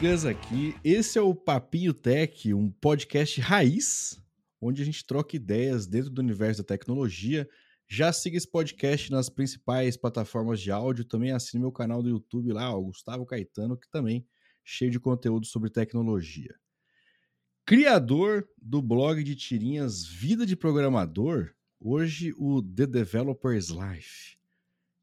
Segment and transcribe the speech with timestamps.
[0.00, 0.74] Gus aqui.
[0.82, 4.18] Esse é o Papinho Tech, um podcast raiz,
[4.58, 7.46] onde a gente troca ideias dentro do universo da tecnologia.
[7.86, 11.04] Já siga esse podcast nas principais plataformas de áudio.
[11.04, 14.26] Também assine meu canal do YouTube lá, o Gustavo Caetano, que também
[14.64, 16.54] cheio de conteúdo sobre tecnologia.
[17.66, 24.38] Criador do blog de tirinhas Vida de Programador, hoje o The Developer's Life.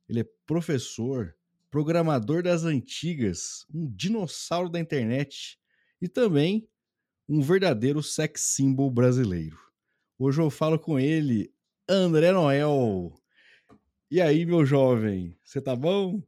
[0.10, 1.37] Ele é professor,
[1.70, 5.60] programador das antigas, um dinossauro da internet
[6.02, 6.68] e também
[7.28, 9.58] um verdadeiro sex symbol brasileiro.
[10.18, 11.54] Hoje eu falo com ele,
[11.88, 13.14] André Noel.
[14.10, 16.24] E aí, meu jovem, você tá bom?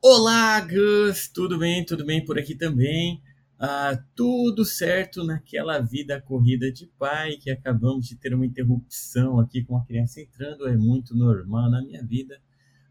[0.00, 1.28] Olá, Gus!
[1.28, 1.84] Tudo bem?
[1.84, 3.20] Tudo bem por aqui também?
[3.58, 9.64] Ah, tudo certo naquela vida corrida de pai que acabamos de ter uma interrupção aqui
[9.64, 12.40] com a criança entrando, é muito normal na minha vida.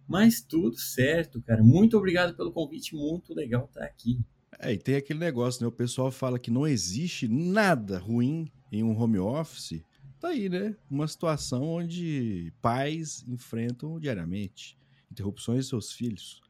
[0.08, 1.64] Mas tudo certo, cara.
[1.64, 4.20] Muito obrigado pelo convite, muito legal estar aqui.
[4.60, 5.68] É, e tem aquele negócio, né?
[5.68, 9.82] O pessoal fala que não existe nada ruim em um home office.
[10.20, 10.76] Tá aí, né?
[10.90, 14.78] Uma situação onde pais enfrentam diariamente
[15.12, 16.42] interrupções de seus filhos.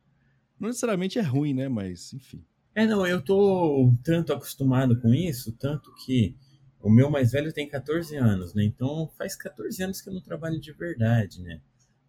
[0.60, 1.68] Não necessariamente é ruim, né?
[1.68, 2.44] Mas, enfim.
[2.74, 6.36] É, não, eu tô tanto acostumado com isso, tanto que
[6.82, 8.64] o meu mais velho tem 14 anos, né?
[8.64, 11.62] Então faz 14 anos que eu não trabalho de verdade, né?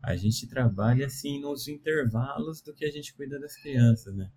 [0.07, 4.31] A gente trabalha assim nos intervalos do que a gente cuida das crianças, né?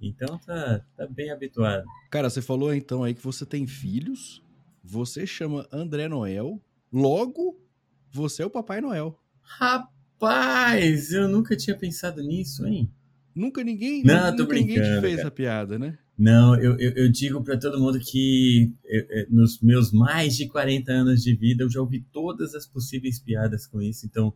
[0.00, 1.84] Então tá, tá bem habituado.
[2.10, 4.42] Cara, você falou então aí que você tem filhos,
[4.84, 6.60] você chama André Noel,
[6.92, 7.58] logo
[8.12, 9.18] você é o Papai Noel.
[9.40, 12.90] Rapaz, eu nunca tinha pensado nisso, hein?
[13.34, 15.20] Nunca ninguém, Não, nunca ninguém te fez cara.
[15.20, 15.98] essa piada, né?
[16.18, 20.48] Não, eu, eu, eu digo para todo mundo que eu, eu, nos meus mais de
[20.48, 24.32] 40 anos de vida eu já ouvi todas as possíveis piadas com isso, então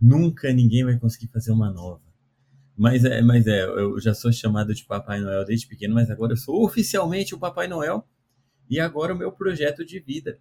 [0.00, 2.02] Nunca ninguém vai conseguir fazer uma nova.
[2.76, 6.32] Mas é, mas é, eu já sou chamado de Papai Noel desde pequeno, mas agora
[6.32, 8.06] eu sou oficialmente o Papai Noel.
[8.68, 10.40] E agora o meu projeto de vida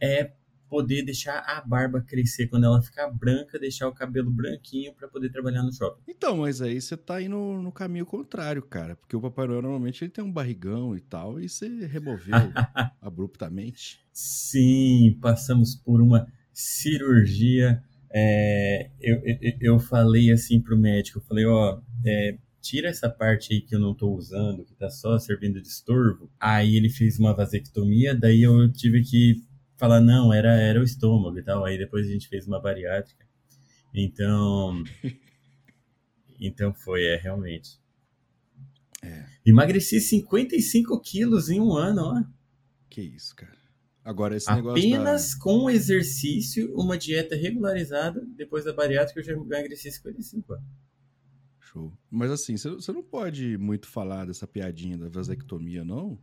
[0.00, 0.32] é
[0.72, 5.30] poder deixar a barba crescer quando ela ficar branca, deixar o cabelo branquinho para poder
[5.30, 6.00] trabalhar no shopping.
[6.08, 10.02] Então, mas aí você tá indo no caminho contrário, cara, porque o Papai Noel normalmente
[10.02, 12.34] ele tem um barrigão e tal, e você removeu
[13.02, 14.00] abruptamente.
[14.14, 17.82] Sim, passamos por uma cirurgia
[18.14, 23.54] é, eu, eu, eu, falei assim pro médico, eu falei, ó, é, tira essa parte
[23.54, 26.30] aí que eu não tô usando, que tá só servindo de estorvo.
[26.38, 29.42] Aí ele fez uma vasectomia, daí eu tive que
[29.76, 31.64] falar, não, era, era o estômago e tal.
[31.64, 33.26] Aí depois a gente fez uma bariátrica.
[33.94, 34.84] Então,
[36.38, 37.80] então foi, é, realmente.
[39.02, 39.24] É.
[39.44, 42.22] Emagreci 55 quilos em um ano, ó.
[42.88, 43.61] Que isso, cara.
[44.04, 44.94] Agora, esse Apenas negócio.
[44.94, 45.38] Apenas da...
[45.40, 50.66] com exercício, uma dieta regularizada, depois da bariátrica, eu já emagreci 55 anos.
[51.60, 51.92] Show.
[52.10, 56.18] Mas assim, você não pode muito falar dessa piadinha da vasectomia, não?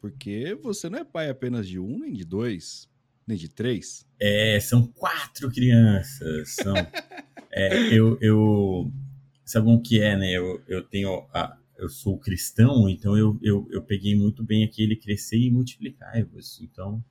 [0.00, 2.88] Porque você não é pai apenas de um, nem de dois,
[3.26, 4.06] nem de três.
[4.20, 6.54] É, são quatro crianças.
[6.54, 6.74] São.
[7.50, 8.92] é, eu, eu.
[9.44, 10.30] Sabe o que é, né?
[10.30, 14.96] Eu, eu tenho a, eu sou cristão, então eu, eu, eu peguei muito bem aquele
[14.96, 16.60] crescer e multiplicar-vos.
[16.60, 17.02] Então,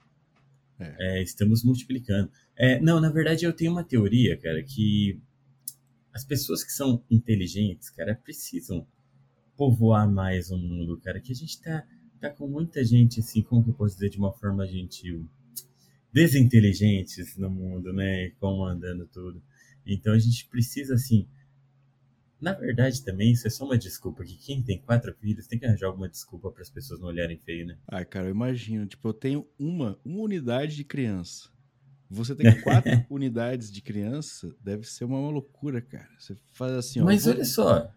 [0.80, 0.96] é.
[1.20, 2.30] É, estamos multiplicando.
[2.56, 5.20] É, não, na verdade, eu tenho uma teoria, cara, que
[6.14, 8.86] as pessoas que são inteligentes, cara, precisam
[9.56, 11.84] povoar mais o mundo, cara, que a gente tá,
[12.20, 15.28] tá com muita gente, assim, como que eu posso dizer de uma forma gentil,
[16.14, 19.42] desinteligentes no mundo, né, comandando tudo.
[19.86, 21.28] Então a gente precisa, assim,
[22.40, 24.24] na verdade, também, isso é só uma desculpa.
[24.24, 27.38] Que quem tem quatro filhos tem que arranjar alguma desculpa para as pessoas não olharem
[27.38, 27.78] feio, né?
[27.88, 28.86] Ai, cara, eu imagino.
[28.86, 31.50] Tipo, eu tenho uma, uma unidade de criança.
[32.10, 36.10] Você tem quatro unidades de criança, deve ser uma loucura, cara.
[36.18, 37.06] Você faz assim, ó.
[37.06, 37.92] Mas olha só,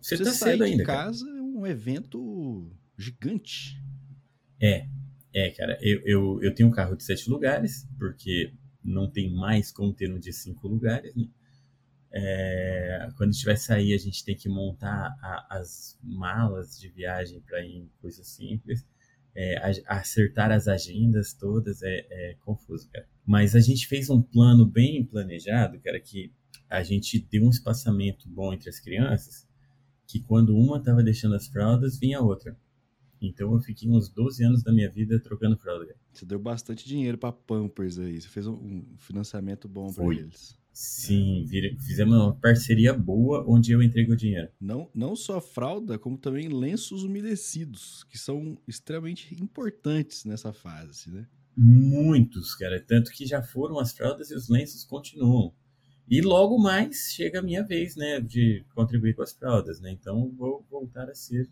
[0.00, 0.78] você, você tá cedo ainda.
[0.78, 1.38] de casa cara.
[1.38, 3.80] é um evento gigante.
[4.60, 4.88] É,
[5.34, 5.78] é, cara.
[5.80, 8.52] Eu, eu, eu tenho um carro de sete lugares, porque
[8.82, 11.28] não tem mais como ter um de cinco lugares, né?
[12.14, 16.88] É, quando a gente vai sair, a gente tem que montar a, as malas de
[16.88, 18.86] viagem para ir em coisas simples.
[19.34, 23.08] É, acertar as agendas todas é, é, confuso, cara.
[23.24, 26.30] Mas a gente fez um plano bem planejado, cara, que
[26.68, 29.48] a gente deu um espaçamento bom entre as crianças,
[30.06, 32.54] que quando uma estava deixando as fraldas, vinha a outra.
[33.22, 35.86] Então eu fiquei uns 12 anos da minha vida trocando fralda.
[35.86, 35.98] Cara.
[36.12, 40.60] Você deu bastante dinheiro para Pampers aí, você fez um financiamento bom para eles.
[40.72, 41.46] Sim,
[41.80, 44.48] fizemos uma parceria boa onde eu entrego o dinheiro.
[44.58, 51.26] Não, não só fralda, como também lenços umedecidos, que são extremamente importantes nessa fase, né?
[51.54, 52.82] Muitos, cara.
[52.82, 55.54] Tanto que já foram as fraldas e os lenços continuam.
[56.08, 59.90] E logo mais chega a minha vez, né, de contribuir com as fraldas, né?
[59.92, 61.50] Então vou voltar a ser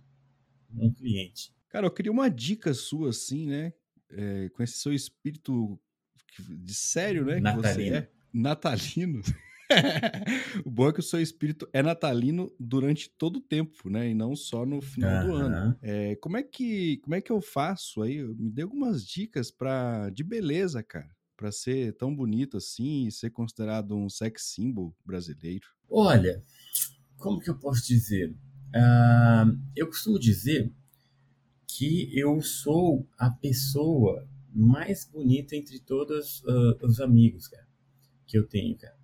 [0.75, 1.52] um cliente.
[1.69, 3.72] Cara, eu queria uma dica sua, assim, né?
[4.11, 5.78] É, com esse seu espírito
[6.49, 7.38] de sério, né?
[7.38, 7.62] Natalino.
[7.62, 8.19] Que você é.
[8.32, 9.23] Natalino.
[10.65, 14.11] o bom é que o seu espírito é natalino durante todo o tempo, né?
[14.11, 15.77] E não só no final do ano.
[15.81, 18.23] É, como, é que, como é que eu faço aí?
[18.23, 21.11] Me dê algumas dicas pra, de beleza, cara.
[21.37, 25.69] Pra ser tão bonito assim e ser considerado um sex symbol brasileiro.
[25.88, 26.43] Olha,
[27.17, 28.31] como que eu posso dizer?
[28.75, 30.71] Uh, eu costumo dizer
[31.67, 37.67] que eu sou a pessoa mais bonita entre todos uh, os amigos, cara,
[38.31, 38.97] que eu tenho, cara.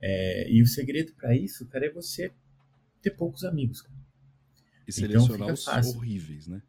[0.00, 2.30] É, e o segredo para isso, cara, é você
[3.00, 3.98] ter poucos amigos, cara.
[4.86, 6.62] E então selecionar então, os horríveis, né?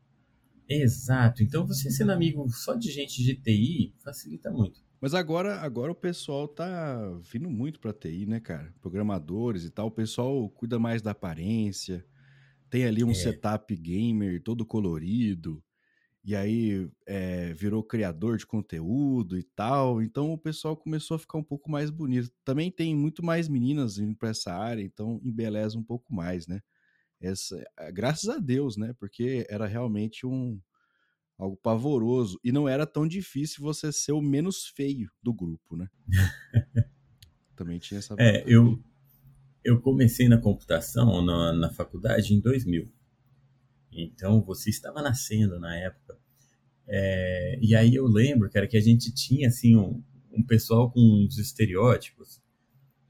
[0.68, 1.44] Exato.
[1.44, 4.82] Então você sendo amigo só de gente de TI facilita muito.
[5.02, 8.74] Mas agora, agora o pessoal tá vindo muito para TI, né, cara?
[8.82, 9.88] Programadores e tal.
[9.88, 12.06] O pessoal cuida mais da aparência,
[12.70, 13.16] tem ali um é.
[13.16, 15.64] setup gamer todo colorido,
[16.30, 20.00] e aí é, virou criador de conteúdo e tal.
[20.00, 22.32] Então o pessoal começou a ficar um pouco mais bonito.
[22.46, 26.62] Também tem muito mais meninas indo para essa área, então embeleza um pouco mais, né?
[27.20, 27.60] Essa,
[27.92, 28.94] graças a Deus, né?
[29.00, 30.62] Porque era realmente um
[31.36, 35.88] algo pavoroso e não era tão difícil você ser o menos feio do grupo, né?
[37.56, 38.14] Também tinha essa.
[38.20, 38.80] É, eu
[39.64, 42.88] eu comecei na computação na, na faculdade em 2000.
[43.92, 46.18] Então você estava nascendo na época.
[46.88, 51.00] É, e aí eu lembro, cara, que a gente tinha assim um, um pessoal com
[51.00, 52.42] uns estereótipos.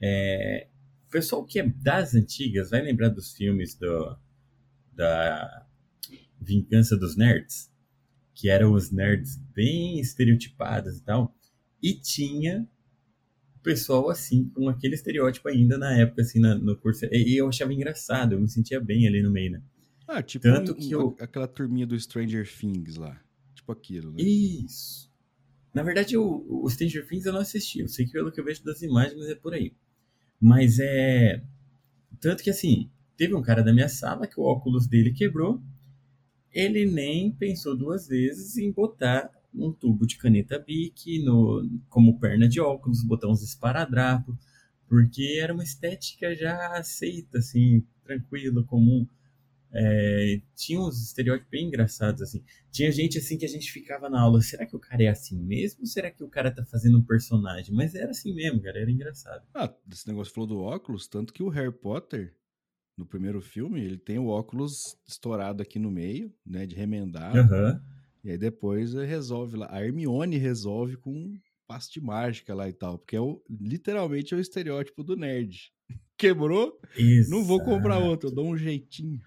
[0.02, 0.68] É,
[1.08, 4.18] o pessoal que é das antigas vai lembrar dos filmes do,
[4.94, 5.66] da
[6.40, 7.72] Vingança dos Nerds,
[8.34, 11.36] que eram os nerds bem estereotipados e tal.
[11.82, 12.68] E tinha
[13.70, 17.06] pessoal assim, com aquele estereótipo ainda na época, assim, na, no curso.
[17.12, 19.62] E, eu achava engraçado, eu me sentia bem ali no meio, né?
[20.12, 21.16] Ah, tipo Tanto um, que eu...
[21.20, 23.22] aquela turminha do Stranger Things lá.
[23.54, 24.24] Tipo aquilo, né?
[24.24, 25.08] Isso.
[25.72, 27.80] Na verdade, o, o Stranger Things eu não assisti.
[27.80, 29.72] Eu sei que pelo que eu vejo das imagens é por aí.
[30.42, 31.44] Mas é.
[32.20, 35.62] Tanto que assim, teve um cara da minha sala que o óculos dele quebrou.
[36.52, 42.50] Ele nem pensou duas vezes em botar um tubo de caneta Bic no, como perna
[42.50, 44.36] de óculos, botar uns esparadrapo,
[44.88, 49.08] porque era uma estética já aceita, assim, tranquilo, comum.
[49.72, 52.44] É, tinha uns estereótipos bem engraçados, assim.
[52.72, 55.40] Tinha gente, assim, que a gente ficava na aula, será que o cara é assim
[55.40, 55.82] mesmo?
[55.82, 57.74] Ou será que o cara tá fazendo um personagem?
[57.74, 59.46] Mas era assim mesmo, cara, era engraçado.
[59.54, 62.36] Ah, esse negócio falou do óculos, tanto que o Harry Potter,
[62.98, 67.38] no primeiro filme, ele tem o óculos estourado aqui no meio, né, de remendado.
[67.38, 67.74] Aham.
[67.74, 68.00] Uhum.
[68.22, 69.68] E aí depois resolve lá.
[69.72, 72.98] A Hermione resolve com um passo de mágica lá e tal.
[72.98, 75.72] Porque é o, literalmente é o estereótipo do nerd.
[76.18, 76.78] Quebrou?
[76.98, 77.32] Exato.
[77.32, 79.22] Não vou comprar outro, eu dou um jeitinho.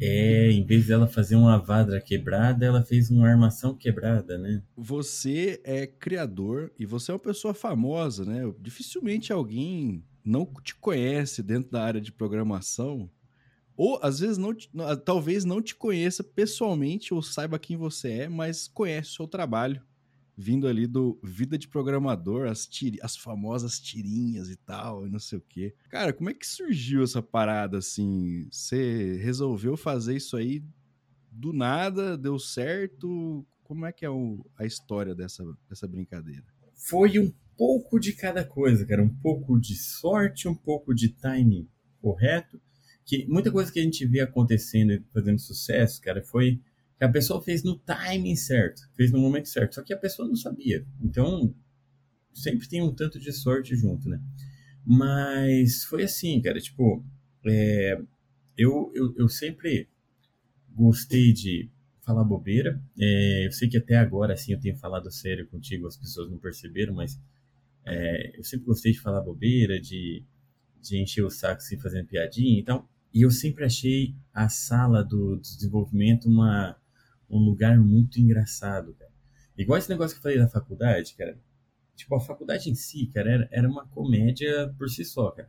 [0.00, 4.62] É, em vez dela fazer uma vadra quebrada, ela fez uma armação quebrada, né?
[4.76, 8.42] Você é criador e você é uma pessoa famosa, né?
[8.60, 13.08] Dificilmente alguém não te conhece dentro da área de programação
[13.76, 14.54] ou às vezes não,
[15.04, 19.82] talvez não te conheça pessoalmente ou saiba quem você é, mas conhece o seu trabalho.
[20.36, 25.18] Vindo ali do Vida de Programador, as, tiri, as famosas tirinhas e tal, e não
[25.18, 25.74] sei o quê.
[25.88, 28.48] Cara, como é que surgiu essa parada assim?
[28.50, 30.62] Você resolveu fazer isso aí
[31.30, 33.46] do nada, deu certo?
[33.62, 36.44] Como é que é o, a história dessa, dessa brincadeira?
[36.74, 39.02] Foi um pouco de cada coisa, cara.
[39.02, 41.68] Um pouco de sorte, um pouco de timing
[42.00, 42.60] correto
[43.04, 46.60] que muita coisa que a gente vê acontecendo e fazendo sucesso, cara, foi
[46.98, 50.28] que a pessoa fez no timing certo, fez no momento certo, só que a pessoa
[50.28, 50.86] não sabia.
[51.00, 51.54] Então,
[52.32, 54.20] sempre tem um tanto de sorte junto, né?
[54.84, 57.04] Mas foi assim, cara, tipo,
[57.46, 57.98] é,
[58.56, 59.88] eu, eu, eu sempre
[60.70, 61.70] gostei de
[62.02, 62.80] falar bobeira.
[62.98, 66.38] É, eu sei que até agora, assim, eu tenho falado sério contigo, as pessoas não
[66.38, 67.18] perceberam, mas
[67.84, 70.22] é, eu sempre gostei de falar bobeira, de,
[70.80, 72.60] de encher o saco assim, fazendo piadinha.
[72.60, 76.76] Então, e eu sempre achei a sala do desenvolvimento uma,
[77.28, 79.12] um lugar muito engraçado, cara.
[79.56, 81.38] Igual esse negócio que eu falei da faculdade, cara.
[81.94, 85.48] Tipo, a faculdade em si, cara, era, era uma comédia por si só, cara.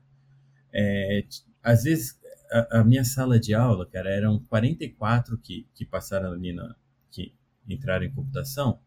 [0.72, 1.26] É,
[1.64, 2.20] às vezes,
[2.52, 6.76] a, a, minha sala de aula, cara, eram 44 que, que passaram ali na.
[7.10, 7.34] que
[7.68, 8.80] entraram em computação.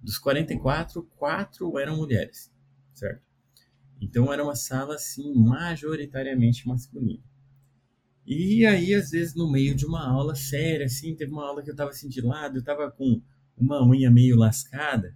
[0.00, 2.52] Dos 44, quatro eram mulheres,
[2.92, 3.22] certo?
[4.00, 7.22] Então era uma sala, assim, majoritariamente masculina.
[8.26, 11.70] E aí, às vezes, no meio de uma aula séria, assim, teve uma aula que
[11.70, 13.20] eu tava assim de lado, eu tava com
[13.56, 15.14] uma unha meio lascada.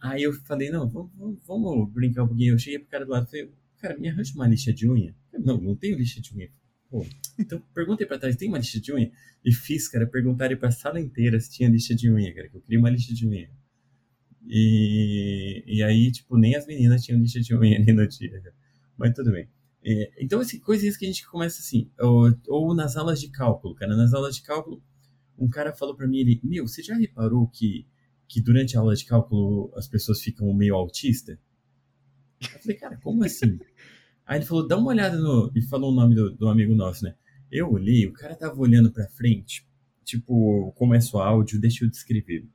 [0.00, 2.54] Aí eu falei, não, vamos, vamos, brincar um pouquinho.
[2.54, 5.14] Eu cheguei pro cara do lado e falei, cara, me arranja uma lixa de unha.
[5.32, 6.50] Eu, não, não tenho lixa de unha.
[6.90, 7.06] Pô,
[7.38, 9.10] então perguntei pra trás, tem uma lixa de unha?
[9.44, 12.60] E fiz, cara, perguntarem pra sala inteira se tinha lixa de unha, cara, que eu
[12.60, 13.50] queria uma lixa de unha.
[14.46, 18.42] E, e aí, tipo, nem as meninas tinham lixa de unha ali no dia.
[18.96, 19.48] Mas tudo bem.
[19.82, 23.74] É, então, assim, coisas que a gente começa assim, ou, ou, nas aulas de cálculo,
[23.74, 23.96] cara.
[23.96, 24.82] Nas aulas de cálculo,
[25.38, 27.86] um cara falou para mim, ele, meu, você já reparou que,
[28.28, 31.38] que durante a aula de cálculo as pessoas ficam meio autista?
[32.40, 33.58] Eu falei, cara, como assim?
[34.26, 35.50] Aí ele falou, dá uma olhada no...
[35.54, 37.14] E falou o nome do, do amigo nosso, né?
[37.50, 39.66] Eu olhei, o cara tava olhando pra frente,
[40.04, 42.46] tipo, começa o áudio, deixa eu descrever.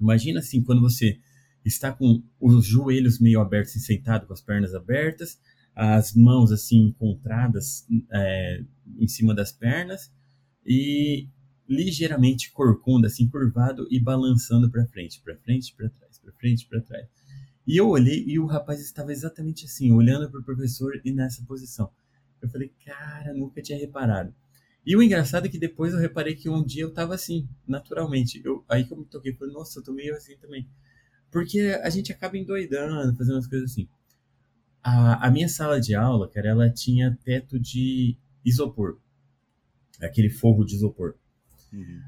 [0.00, 1.20] Imagina assim, quando você
[1.64, 5.38] está com os joelhos meio abertos e sentado com as pernas abertas,
[5.74, 8.62] as mãos assim encontradas é,
[8.98, 10.12] em cima das pernas
[10.64, 11.28] e
[11.68, 16.80] ligeiramente corcunda, assim curvado e balançando para frente, para frente, para trás, para frente, para
[16.80, 17.08] trás.
[17.66, 21.42] E eu olhei e o rapaz estava exatamente assim, olhando para o professor e nessa
[21.44, 21.90] posição.
[22.40, 24.34] Eu falei, cara, nunca tinha reparado.
[24.86, 28.42] E o engraçado é que depois eu reparei que um dia eu estava assim, naturalmente.
[28.44, 30.68] Eu, aí que eu me toquei, falei, nossa, eu tô meio assim também.
[31.30, 33.88] Porque a gente acaba endoidando, fazendo umas coisas assim.
[34.84, 38.98] A, a minha sala de aula, cara, ela tinha teto de isopor.
[40.00, 41.14] Aquele forro de isopor.
[41.72, 42.02] Uhum.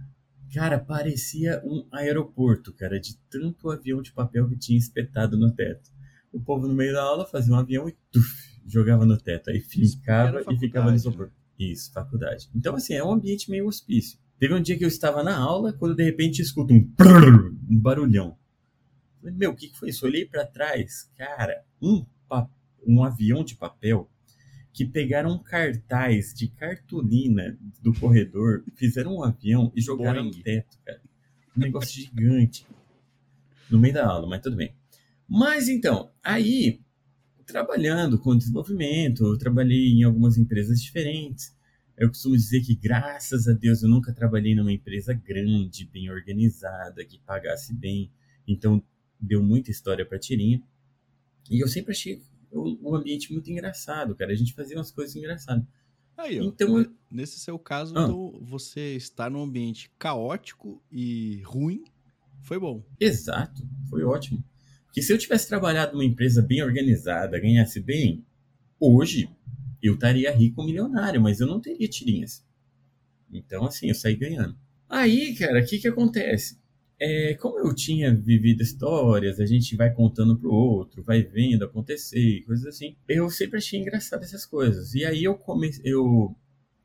[0.52, 5.90] Cara, parecia um aeroporto, cara, de tanto avião de papel que tinha espetado no teto.
[6.30, 9.50] O povo no meio da aula fazia um avião e tuf, jogava no teto.
[9.50, 11.26] Aí ficava e ficava no isopor.
[11.26, 11.32] Né?
[11.58, 12.50] Isso, faculdade.
[12.54, 14.18] Então, assim, é um ambiente meio hospício.
[14.38, 17.80] Teve um dia que eu estava na aula, quando de repente escuto um, prrr, um
[17.80, 18.36] barulhão.
[19.20, 20.04] Falei, meu, o que, que foi isso?
[20.04, 22.55] olhei para trás, cara, um papel
[22.86, 24.10] um avião de papel
[24.72, 30.36] que pegaram cartaz de cartolina do corredor, fizeram um avião e jogaram Boing.
[30.36, 31.00] no teto, cara.
[31.56, 32.66] Um negócio gigante.
[33.70, 34.74] No meio da aula, mas tudo bem.
[35.26, 36.80] Mas então, aí,
[37.46, 41.56] trabalhando com desenvolvimento, eu trabalhei em algumas empresas diferentes.
[41.96, 47.02] Eu costumo dizer que, graças a Deus, eu nunca trabalhei numa empresa grande, bem organizada,
[47.02, 48.12] que pagasse bem.
[48.46, 48.82] Então,
[49.18, 50.62] deu muita história para tirinha.
[51.50, 52.20] E eu sempre achei
[52.56, 54.32] um ambiente muito engraçado, cara.
[54.32, 55.64] A gente fazia umas coisas engraçadas.
[56.16, 58.02] Aí, ó, então, nesse seu caso, ah.
[58.02, 61.84] então, você está num ambiente caótico e ruim,
[62.42, 62.82] foi bom.
[62.98, 64.42] Exato, foi ótimo.
[64.86, 68.24] Porque se eu tivesse trabalhado numa empresa bem organizada, ganhasse bem,
[68.80, 69.28] hoje
[69.82, 72.44] eu estaria rico milionário, mas eu não teria tirinhas.
[73.30, 74.56] Então, assim, eu saí ganhando.
[74.88, 76.58] Aí, cara, o que que acontece?
[76.98, 82.42] É, como eu tinha vivido histórias, a gente vai contando pro outro, vai vendo acontecer,
[82.46, 82.96] coisas assim.
[83.06, 84.94] Eu sempre achei engraçado essas coisas.
[84.94, 86.34] E aí eu comecei, eu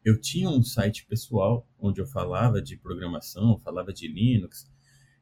[0.03, 4.67] eu tinha um site pessoal onde eu falava de programação, falava de Linux,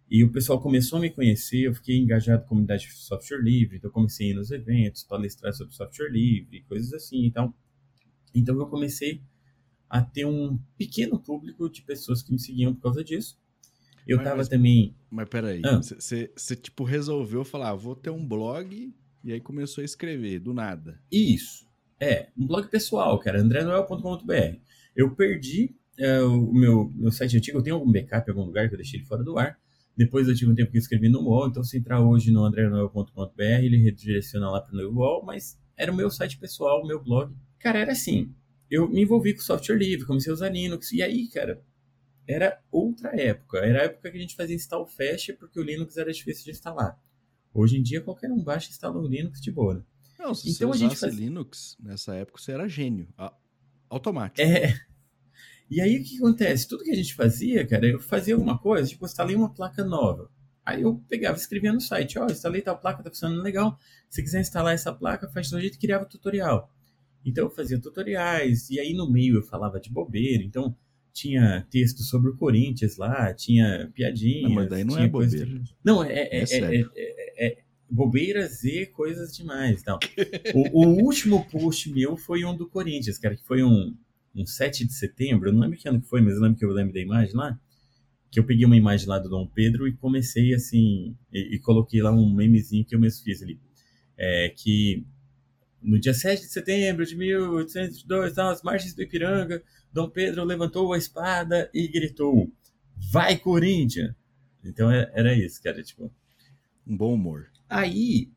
[0.10, 3.78] e o pessoal começou a me conhecer, eu fiquei engajado na comunidade de software livre,
[3.78, 7.54] então eu comecei a ir nos eventos, palestrar sobre software livre, coisas assim, então,
[8.34, 9.22] então eu comecei
[9.90, 13.38] a ter um pequeno público de pessoas que me seguiam por causa disso.
[14.10, 14.96] Eu mas, tava mas, também.
[15.12, 16.56] Mas peraí, você ah.
[16.56, 18.92] tipo resolveu falar, ah, vou ter um blog
[19.24, 21.00] e aí começou a escrever do nada.
[21.12, 21.68] Isso.
[22.00, 24.58] É, um blog pessoal, cara, andrenoel.com.br.
[24.96, 28.68] Eu perdi é, o meu, meu site antigo, eu tenho algum backup em algum lugar
[28.68, 29.60] que eu deixei ele fora do ar.
[29.96, 32.46] Depois eu tive um tempo que eu escrevi no UOL, então se entrar hoje no
[32.46, 37.04] andrenoel.com.br, ele redireciona lá para o UOL, mas era o meu site pessoal, o meu
[37.04, 37.36] blog.
[37.60, 38.34] Cara, era assim,
[38.72, 41.62] eu me envolvi com software livre, comecei a usar Linux, e aí, cara,
[42.30, 43.58] era outra época.
[43.58, 46.52] Era a época que a gente fazia install fast porque o Linux era difícil de
[46.52, 46.96] instalar.
[47.52, 49.84] Hoje em dia, qualquer um baixa e instala o Linux de boa.
[50.20, 51.16] Não, se então, você a gente faz...
[51.16, 53.08] Linux, nessa época você era gênio.
[53.90, 54.48] Automático.
[54.48, 54.80] É.
[55.72, 56.68] E aí, o que acontece?
[56.68, 60.30] Tudo que a gente fazia, cara, eu fazia alguma coisa, tipo, instalei uma placa nova.
[60.64, 63.80] Aí eu pegava e escrevia no site, ó, oh, instalei tal placa, tá funcionando legal.
[64.08, 66.72] Se quiser instalar essa placa, faz um jeito e criava tutorial.
[67.26, 70.44] Então eu fazia tutoriais, e aí no meio eu falava de bobeira.
[70.44, 70.76] Então,
[71.20, 74.44] tinha texto sobre o Corinthians lá, tinha piadinhas.
[74.44, 75.46] Não, mas daí não é bobeira.
[75.46, 75.76] De...
[75.84, 76.86] Não, é, é, é,
[77.38, 77.58] é,
[77.90, 79.82] bobeiras e coisas demais.
[79.82, 80.00] Então,
[80.54, 83.96] o, o, último post meu foi um do Corinthians, cara, que foi um,
[84.34, 86.66] um 7 de setembro, eu não lembro que ano que foi, mas eu lembro que
[86.66, 87.60] eu lembro da imagem lá,
[88.32, 92.02] que eu peguei uma imagem lá do Dom Pedro e comecei assim, e, e coloquei
[92.02, 93.60] lá um memezinho que eu mesmo fiz ali.
[94.18, 95.06] É, que
[95.82, 100.98] no dia 7 de setembro de 1802, as margens do Ipiranga, Dom Pedro levantou a
[100.98, 102.52] espada e gritou:
[103.12, 104.14] Vai, Corinthians!
[104.64, 106.12] Então é, era isso, cara, tipo.
[106.86, 107.50] Um bom humor.
[107.70, 108.32] Aí,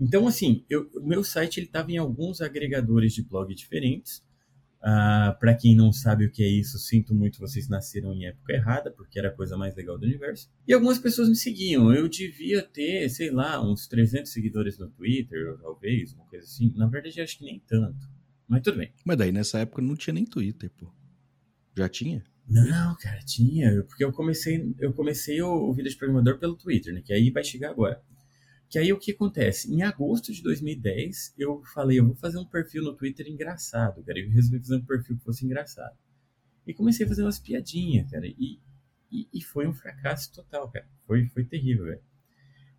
[0.00, 4.24] então assim, o meu site ele estava em alguns agregadores de blog diferentes.
[4.82, 8.52] Uh, para quem não sabe o que é isso, sinto muito, vocês nasceram em época
[8.52, 10.48] errada, porque era a coisa mais legal do universo.
[10.66, 11.92] E algumas pessoas me seguiam.
[11.92, 16.72] Eu devia ter, sei lá, uns 300 seguidores no Twitter, talvez, uma coisa assim.
[16.76, 18.08] Na verdade, acho que nem tanto.
[18.46, 18.92] Mas tudo bem.
[19.04, 20.92] Mas daí nessa época não tinha nem Twitter, pô.
[21.76, 22.22] Já tinha?
[22.48, 23.82] Não, cara, tinha.
[23.82, 27.02] Porque eu comecei, eu comecei o, o vídeo de programador pelo Twitter, né?
[27.04, 28.00] Que aí vai chegar agora.
[28.68, 29.72] Que aí o que acontece?
[29.72, 34.18] Em agosto de 2010, eu falei, eu vou fazer um perfil no Twitter engraçado, cara.
[34.18, 35.96] Eu resolvi fazer um perfil que fosse engraçado.
[36.66, 38.26] E comecei a fazer umas piadinhas, cara.
[38.26, 38.60] E,
[39.10, 40.88] e, e foi um fracasso total, cara.
[41.06, 42.02] Foi, foi terrível, velho.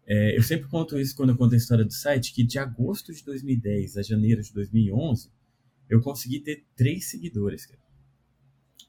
[0.05, 3.13] É, eu sempre conto isso quando eu conto a história do site, que de agosto
[3.13, 5.29] de 2010 a janeiro de 2011,
[5.89, 7.81] eu consegui ter três seguidores, cara.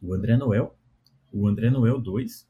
[0.00, 0.78] O André Noel,
[1.33, 2.49] o André Noel 2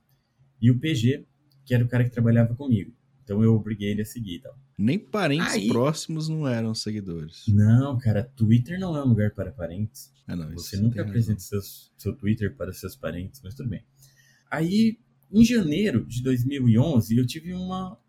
[0.61, 1.26] e o PG,
[1.64, 2.95] que era o cara que trabalhava comigo.
[3.29, 4.59] Então eu obriguei ele a seguir e tal.
[4.79, 5.69] Nem parentes Aí...
[5.69, 7.45] próximos não eram seguidores.
[7.47, 10.11] Não, cara, Twitter não é um lugar para parentes.
[10.27, 13.85] Ah, não, Você nunca apresenta seus, seu Twitter para seus parentes, mas tudo bem.
[14.51, 14.99] Aí,
[15.31, 18.01] em janeiro de 2011, eu tive uma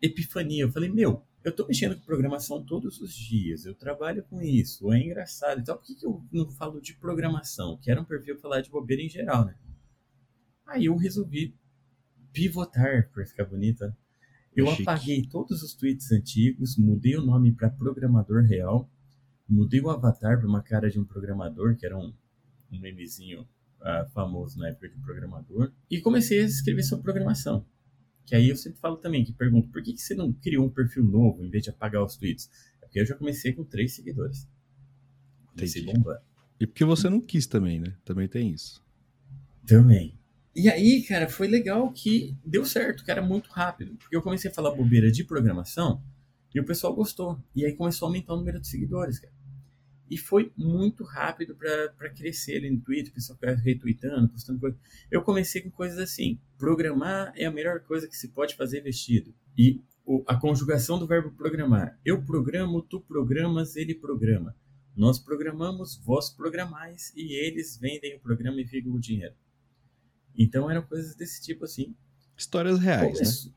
[0.00, 0.62] epifania.
[0.62, 4.90] Eu falei, meu, eu tô mexendo com programação todos os dias, eu trabalho com isso,
[4.94, 5.76] é engraçado e tal.
[5.76, 7.78] Por que, que eu não falo de programação?
[7.82, 9.54] Que era um perfil falar de bobeira em geral, né?
[10.66, 11.54] Aí eu resolvi
[12.32, 13.94] pivotar, para ficar bonita.
[14.56, 14.82] Eu Chique.
[14.82, 18.88] apaguei todos os tweets antigos, mudei o nome para Programador Real,
[19.48, 22.12] mudei o avatar para uma cara de um programador, que era um,
[22.70, 23.42] um memezinho
[23.80, 27.66] uh, famoso na época de programador, e comecei a escrever sobre programação.
[28.24, 30.70] Que aí eu sempre falo também, que pergunto, por que, que você não criou um
[30.70, 32.50] perfil novo em vez de apagar os tweets?
[32.80, 34.48] É porque eu já comecei com três seguidores.
[35.52, 36.20] Comecei bombando.
[36.58, 37.94] E porque você não quis também, né?
[38.04, 38.82] Também tem isso.
[39.66, 40.18] Também.
[40.54, 43.96] E aí, cara, foi legal que deu certo, era muito rápido.
[43.96, 46.00] Porque eu comecei a falar bobeira de programação
[46.54, 47.38] e o pessoal gostou.
[47.54, 49.34] E aí começou a aumentar o número de seguidores, cara.
[50.08, 54.78] E foi muito rápido para crescer ali no Twitter, o pessoal retweetando, postando coisas.
[55.10, 59.34] Eu comecei com coisas assim: programar é a melhor coisa que se pode fazer vestido.
[59.58, 61.98] E o, a conjugação do verbo programar.
[62.04, 64.54] Eu programo, tu programas, ele programa.
[64.94, 69.34] Nós programamos, vós programais, e eles vendem o programa e ficam o dinheiro.
[70.36, 71.94] Então eram coisas desse tipo assim.
[72.36, 73.50] Histórias reais, Começou...
[73.50, 73.56] né?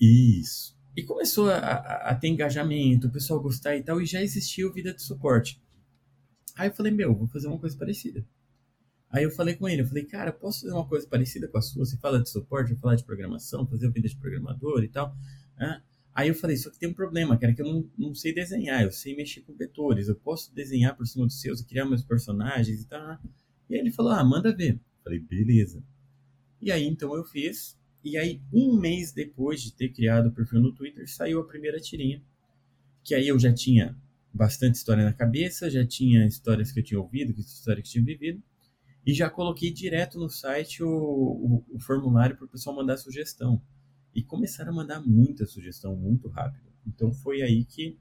[0.00, 0.76] Isso.
[0.96, 4.66] E começou a, a, a, ter engajamento, o pessoal gostar e tal, e já existia
[4.66, 5.60] o Vida de Suporte.
[6.56, 8.26] Aí eu falei, meu, vou fazer uma coisa parecida.
[9.10, 11.62] Aí eu falei com ele, eu falei, cara, posso fazer uma coisa parecida com a
[11.62, 11.84] sua?
[11.84, 15.14] Você fala de suporte, eu falar de programação, fazer o Vida de programador e tal.
[15.58, 15.82] Ah,
[16.14, 18.82] aí eu falei, só que tem um problema, cara, que eu não, não sei desenhar,
[18.82, 22.82] eu sei mexer com vetores, eu posso desenhar por cima dos seus, criar meus personagens
[22.82, 23.18] e tal.
[23.68, 24.74] E aí ele falou, ah, manda ver.
[24.74, 25.82] Eu falei, beleza.
[26.60, 27.78] E aí então eu fiz.
[28.02, 31.80] E aí, um mês depois de ter criado o perfil no Twitter, saiu a primeira
[31.80, 32.22] tirinha.
[33.02, 33.96] Que aí eu já tinha
[34.32, 38.04] bastante história na cabeça, já tinha histórias que eu tinha ouvido, histórias que eu tinha
[38.04, 38.42] vivido.
[39.04, 43.60] E já coloquei direto no site o, o, o formulário para o pessoal mandar sugestão.
[44.14, 46.66] E começaram a mandar muita sugestão muito rápido.
[46.86, 47.98] Então foi aí que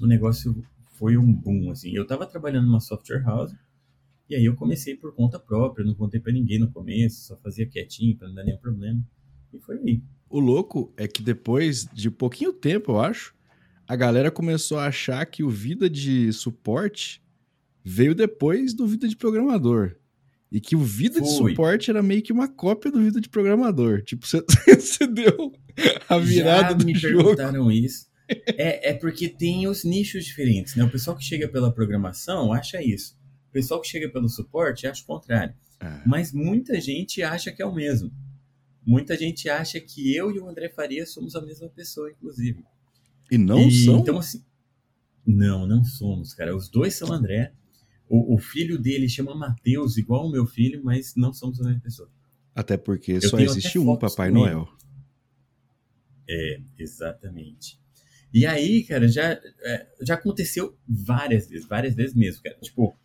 [0.00, 1.70] o negócio foi um boom.
[1.70, 1.94] Assim.
[1.94, 3.54] Eu estava trabalhando numa software house
[4.32, 7.66] e aí eu comecei por conta própria, não contei para ninguém no começo, só fazia
[7.66, 8.98] quietinho para não dar nenhum problema.
[9.52, 10.02] E foi aí.
[10.30, 13.34] O louco é que depois de pouquinho tempo, eu acho,
[13.86, 17.22] a galera começou a achar que o vida de suporte
[17.84, 19.96] veio depois do vida de programador.
[20.50, 21.24] E que o vida Foi.
[21.24, 24.00] de suporte era meio que uma cópia do vida de programador.
[24.04, 25.52] Tipo, você, deu
[26.08, 27.24] a virada Já do me jogo.
[27.24, 28.06] perguntaram isso.
[28.56, 30.84] É, é porque tem os nichos diferentes, né?
[30.84, 33.20] O pessoal que chega pela programação acha isso.
[33.52, 35.54] O pessoal que chega pelo suporte acha o contrário.
[35.78, 36.02] Ah.
[36.06, 38.10] Mas muita gente acha que é o mesmo.
[38.82, 42.64] Muita gente acha que eu e o André Faria somos a mesma pessoa, inclusive.
[43.30, 43.98] E não e, são?
[43.98, 44.42] Então, assim.
[45.26, 46.56] Não, não somos, cara.
[46.56, 47.52] Os dois são André.
[48.08, 51.82] O, o filho dele chama Mateus, igual o meu filho, mas não somos a mesma
[51.82, 52.10] pessoa.
[52.54, 54.46] Até porque Eu só existe um Papai comigo.
[54.46, 54.68] Noel.
[56.26, 57.78] É, exatamente.
[58.32, 62.56] E aí, cara, já, é, já aconteceu várias vezes, várias vezes mesmo, cara.
[62.62, 62.96] Tipo,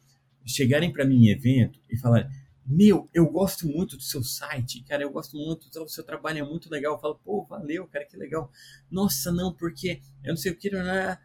[0.48, 2.30] chegarem para mim em evento e falarem:
[2.66, 6.44] Meu, eu gosto muito do seu site, cara, eu gosto muito, o seu trabalho é
[6.44, 6.96] muito legal.
[6.96, 8.52] Eu falo: Pô, valeu, cara, que legal.
[8.90, 11.18] Nossa, não, porque eu não sei o que, né?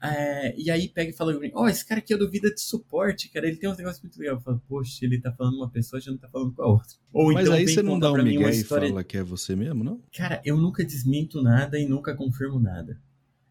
[0.00, 2.60] É, e aí pega e fala ó, oh, esse cara aqui é do Vida de
[2.60, 4.38] Suporte, cara, ele tem uns negócios muito legais.
[4.38, 6.96] Eu falo, poxa, ele tá falando uma pessoa, já não tá falando com a outra.
[7.12, 8.88] Ou Mas então, aí você não dá um migué e história...
[8.88, 10.00] fala que é você mesmo, não?
[10.16, 13.00] Cara, eu nunca desminto nada e nunca confirmo nada.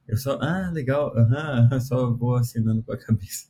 [0.07, 3.47] Eu só, ah, legal, aham, só vou assinando com a cabeça.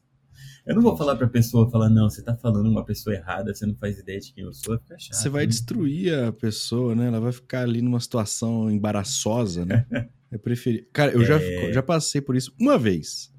[0.68, 3.66] Eu não vou falar pra pessoa, falar, não, você tá falando uma pessoa errada, você
[3.66, 5.16] não faz ideia de quem eu sou, fica chato.
[5.16, 5.48] Você vai né?
[5.48, 7.08] destruir a pessoa, né?
[7.08, 9.86] Ela vai ficar ali numa situação embaraçosa, né?
[10.30, 10.86] é preferir.
[10.92, 11.26] Cara, eu é...
[11.26, 11.40] já,
[11.72, 13.34] já passei por isso uma vez.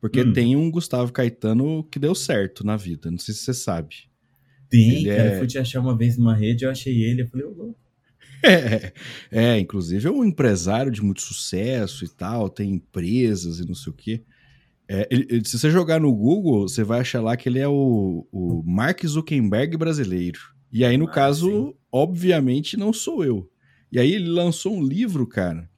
[0.00, 0.32] Porque hum.
[0.32, 3.96] tem um Gustavo Caetano que deu certo na vida, não sei se você sabe.
[4.70, 5.34] Tem, ele cara, é...
[5.34, 7.80] eu fui te achar uma vez numa rede, eu achei ele, eu falei, ô louco.
[8.46, 8.92] É,
[9.30, 13.90] é, inclusive é um empresário de muito sucesso e tal, tem empresas e não sei
[13.90, 14.22] o quê.
[14.88, 17.68] É, ele, ele, se você jogar no Google, você vai achar lá que ele é
[17.68, 20.40] o, o Mark Zuckerberg brasileiro.
[20.70, 21.74] E aí, no ah, caso, sim.
[21.90, 23.50] obviamente, não sou eu.
[23.90, 25.70] E aí ele lançou um livro, cara.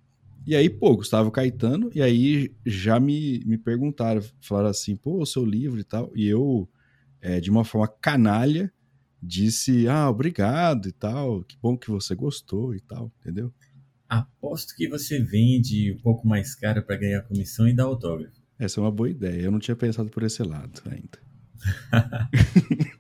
[0.46, 5.26] E aí, pô, Gustavo Caetano, e aí já me, me perguntaram, falaram assim, pô, o
[5.26, 6.10] seu livro e tal.
[6.14, 6.68] E eu,
[7.20, 8.72] é, de uma forma canalha,
[9.20, 13.52] disse, ah, obrigado e tal, que bom que você gostou e tal, entendeu?
[14.08, 18.35] Aposto que você vende um pouco mais caro para ganhar comissão e dar autógrafo.
[18.58, 19.42] Essa é uma boa ideia.
[19.42, 21.18] Eu não tinha pensado por esse lado ainda.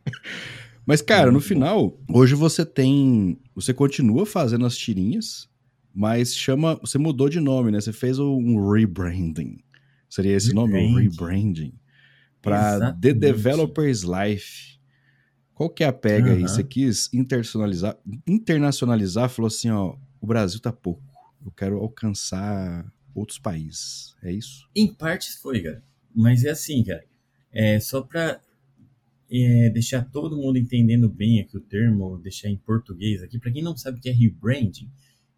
[0.86, 3.40] Mas, cara, no final, hoje você tem.
[3.56, 5.48] Você continua fazendo as tirinhas,
[5.92, 6.76] mas chama.
[6.76, 7.80] Você mudou de nome, né?
[7.80, 9.58] Você fez um rebranding.
[10.08, 10.78] Seria esse nome?
[10.78, 11.74] Um rebranding.
[12.40, 14.78] Para The Developer's Life.
[15.52, 16.36] Qual que é a pega uhum.
[16.36, 16.42] aí?
[16.42, 21.02] Você quis internacionalizar, internacionalizar, falou assim, ó, o Brasil tá pouco.
[21.44, 24.14] Eu quero alcançar outros países.
[24.22, 24.68] É isso?
[24.74, 25.82] Em partes foi, cara.
[26.14, 27.04] Mas é assim, cara.
[27.52, 28.40] É só para
[29.30, 33.38] é, deixar todo mundo entendendo bem aqui o termo, deixar em português aqui.
[33.38, 34.90] Para quem não sabe o que é rebranding,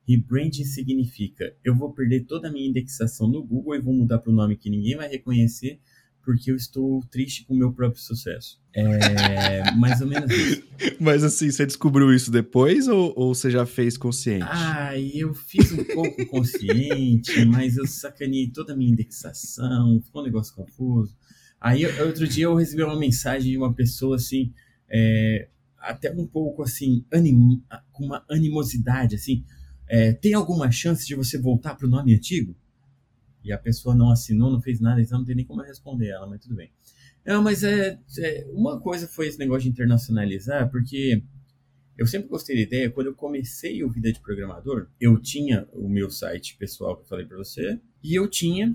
[0.07, 4.33] rebranding significa eu vou perder toda a minha indexação no Google e vou mudar para
[4.33, 5.79] o nome que ninguém vai reconhecer
[6.29, 8.61] porque eu estou triste com o meu próprio sucesso.
[8.75, 8.85] É
[9.77, 10.63] mais ou menos isso.
[11.01, 14.45] Mas assim, você descobriu isso depois ou, ou você já fez consciente?
[14.47, 20.27] Ah, eu fiz um pouco consciente, mas eu sacaneei toda a minha indexação, ficou um
[20.27, 21.17] negócio confuso.
[21.59, 24.53] Aí, outro dia eu recebi uma mensagem de uma pessoa assim,
[24.87, 29.47] é, até um pouco assim, anim, com uma animosidade, assim,
[29.89, 32.55] é, tem alguma chance de você voltar para o nome antigo?
[33.45, 36.27] E a pessoa não assinou, não fez nada, então não tem nem como responder ela,
[36.27, 36.71] mas tudo bem.
[37.25, 41.23] Não, mas é, é, uma coisa foi esse negócio de internacionalizar, porque
[41.97, 42.91] eu sempre gostei da ideia.
[42.91, 47.07] Quando eu comecei o Vida de Programador, eu tinha o meu site pessoal que eu
[47.07, 48.75] falei para você, e eu tinha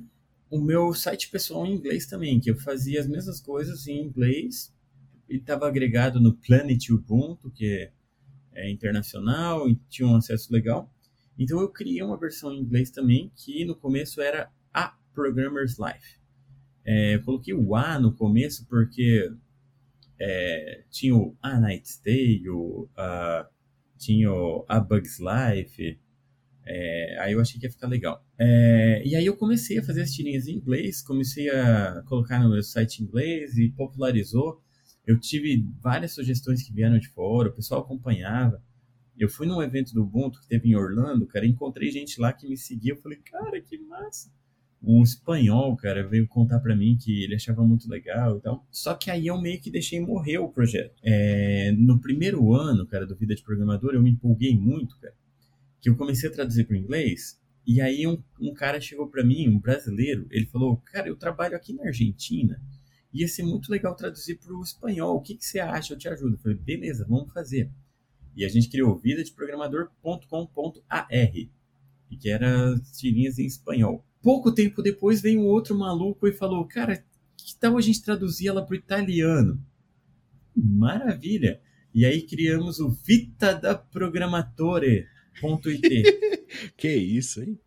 [0.49, 4.71] o meu site pessoal em inglês também, que eu fazia as mesmas coisas em inglês
[5.27, 7.91] e estava agregado no Planet Ubuntu, que é,
[8.53, 10.92] é internacional, e tinha um acesso legal.
[11.37, 16.19] Então eu criei uma versão em inglês também, que no começo era a Programmer's Life.
[16.85, 19.31] É, eu coloquei o A no começo porque
[20.19, 22.43] é, tinha o A Night's Tale,
[22.97, 23.47] a,
[23.97, 25.99] tinha o A Bug's Life,
[26.65, 28.25] é, aí eu achei que ia ficar legal.
[28.37, 32.49] É, e aí eu comecei a fazer as tirinhas em inglês, comecei a colocar no
[32.49, 34.61] meu site em inglês e popularizou.
[35.05, 38.61] Eu tive várias sugestões que vieram de fora, o pessoal acompanhava.
[39.17, 42.47] Eu fui num evento do Ubuntu que teve em Orlando, cara, encontrei gente lá que
[42.47, 42.93] me seguia.
[42.93, 44.31] Eu falei, cara, que massa.
[44.81, 48.67] Um espanhol, cara, veio contar para mim que ele achava muito legal e tal.
[48.69, 50.93] Só que aí eu meio que deixei morrer o projeto.
[51.01, 55.13] É, no primeiro ano, cara, do Vida de Programador, eu me empolguei muito, cara.
[55.79, 57.39] Que eu comecei a traduzir para inglês.
[57.65, 61.55] E aí um, um cara chegou para mim, um brasileiro, ele falou, cara, eu trabalho
[61.55, 62.61] aqui na Argentina.
[63.13, 65.15] Ia ser muito legal traduzir para o espanhol.
[65.15, 65.93] O que, que você acha?
[65.93, 66.35] Eu te ajudo.
[66.35, 67.71] Eu falei, beleza, vamos fazer.
[68.35, 71.49] E a gente criou vidadeprogramador.com.ar, e
[72.19, 74.05] que era tirinhas em espanhol.
[74.21, 77.05] Pouco tempo depois veio um outro maluco e falou: Cara,
[77.37, 79.61] que tal a gente traduzir ela para o italiano?
[80.55, 81.61] Maravilha!
[81.93, 85.07] E aí criamos o Vita da Programatore.it.
[86.77, 87.59] que isso, hein?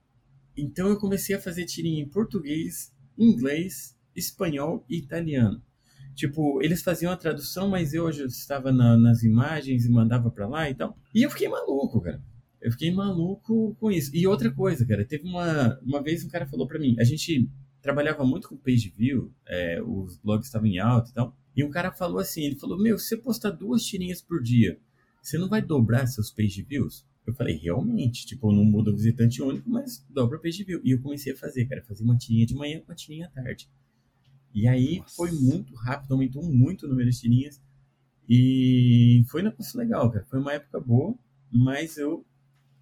[0.57, 5.63] Então eu comecei a fazer tirinha em português, inglês, espanhol e italiano.
[6.17, 10.69] Tipo, eles faziam a tradução, mas eu estava na, nas imagens e mandava para lá
[10.71, 10.99] e tal.
[11.15, 12.23] E eu fiquei maluco, cara.
[12.59, 14.11] Eu fiquei maluco com isso.
[14.15, 17.47] E outra coisa, cara, teve uma, uma vez um cara falou para mim, a gente
[17.83, 21.37] trabalhava muito com page view, é, os blogs estavam em alta e tal.
[21.55, 24.81] E um cara falou assim, ele falou, meu, se você postar duas tirinhas por dia,
[25.23, 27.07] você não vai dobrar seus page views?
[27.27, 30.81] Eu falei, realmente, tipo, não muda o visitante único, mas dobra o page view.
[30.83, 33.29] E eu comecei a fazer, cara, fazer uma tirinha de manhã com uma tirinha à
[33.29, 33.69] tarde.
[34.57, 35.15] E aí Nossa.
[35.15, 37.61] foi muito rápido, aumentou muito o número de tirinhas.
[38.27, 40.25] E foi um negócio legal, cara.
[40.25, 41.15] Foi uma época boa,
[41.53, 42.25] mas eu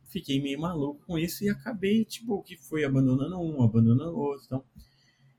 [0.04, 4.44] fiquei meio maluco com isso e acabei, tipo, que foi abandonando um, abandonando outro.
[4.46, 4.64] Então.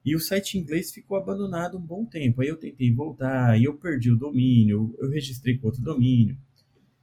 [0.03, 2.41] E o site inglês ficou abandonado um bom tempo.
[2.41, 6.37] Aí eu tentei voltar, e eu perdi o domínio, eu registrei com outro domínio.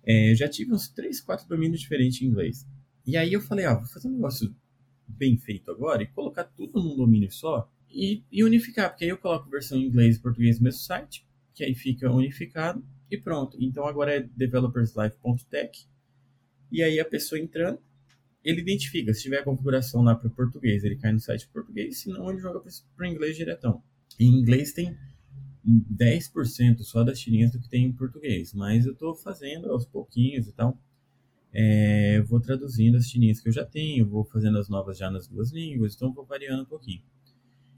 [0.04, 2.66] É, já tive uns 3, 4 domínios diferentes em inglês.
[3.06, 4.54] E aí eu falei, ah, vou fazer um negócio
[5.08, 9.18] bem feito agora e colocar tudo num domínio só e, e, unificar, porque aí eu
[9.18, 13.56] coloco versão em inglês e português no mesmo site, que aí fica unificado e pronto.
[13.60, 15.86] Então agora é developerslife.tech
[16.70, 17.78] e aí a pessoa entrando,
[18.42, 22.30] ele identifica, se tiver a configuração lá para português, ele cai no site português, senão
[22.30, 22.62] ele joga
[22.96, 23.82] para inglês diretão.
[24.18, 24.96] Em inglês tem
[25.64, 30.48] 10% só das tirinhas do que tem em português, mas eu estou fazendo aos pouquinhos
[30.48, 30.76] e tal.
[31.52, 35.28] É, vou traduzindo as tirinhas que eu já tenho, vou fazendo as novas já nas
[35.28, 37.02] duas línguas, então vou variando um pouquinho.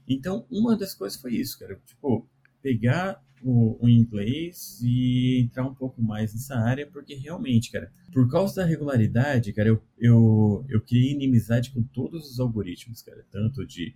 [0.07, 1.79] Então, uma das coisas foi isso, cara.
[1.85, 2.27] Tipo,
[2.61, 8.29] pegar o, o, inglês e entrar um pouco mais nessa área, porque realmente, cara, por
[8.29, 13.65] causa da regularidade, cara, eu, eu, eu criei inimizade com todos os algoritmos, cara, tanto
[13.65, 13.95] de,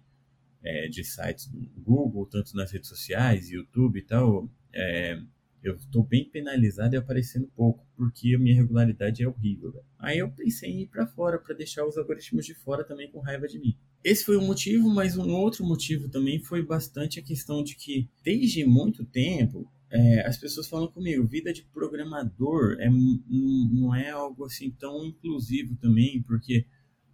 [0.63, 4.49] é, de sites do Google, tanto nas redes sociais, YouTube e tal.
[4.73, 5.19] É,
[5.63, 9.73] eu estou bem penalizado e aparecendo pouco, porque a minha regularidade é horrível.
[9.97, 13.19] Aí eu pensei em ir para fora, para deixar os algoritmos de fora também com
[13.19, 13.77] raiva de mim.
[14.03, 18.09] Esse foi um motivo, mas um outro motivo também foi bastante a questão de que,
[18.23, 24.45] desde muito tempo, é, as pessoas falam comigo, vida de programador é, não é algo
[24.45, 26.65] assim tão inclusivo também, porque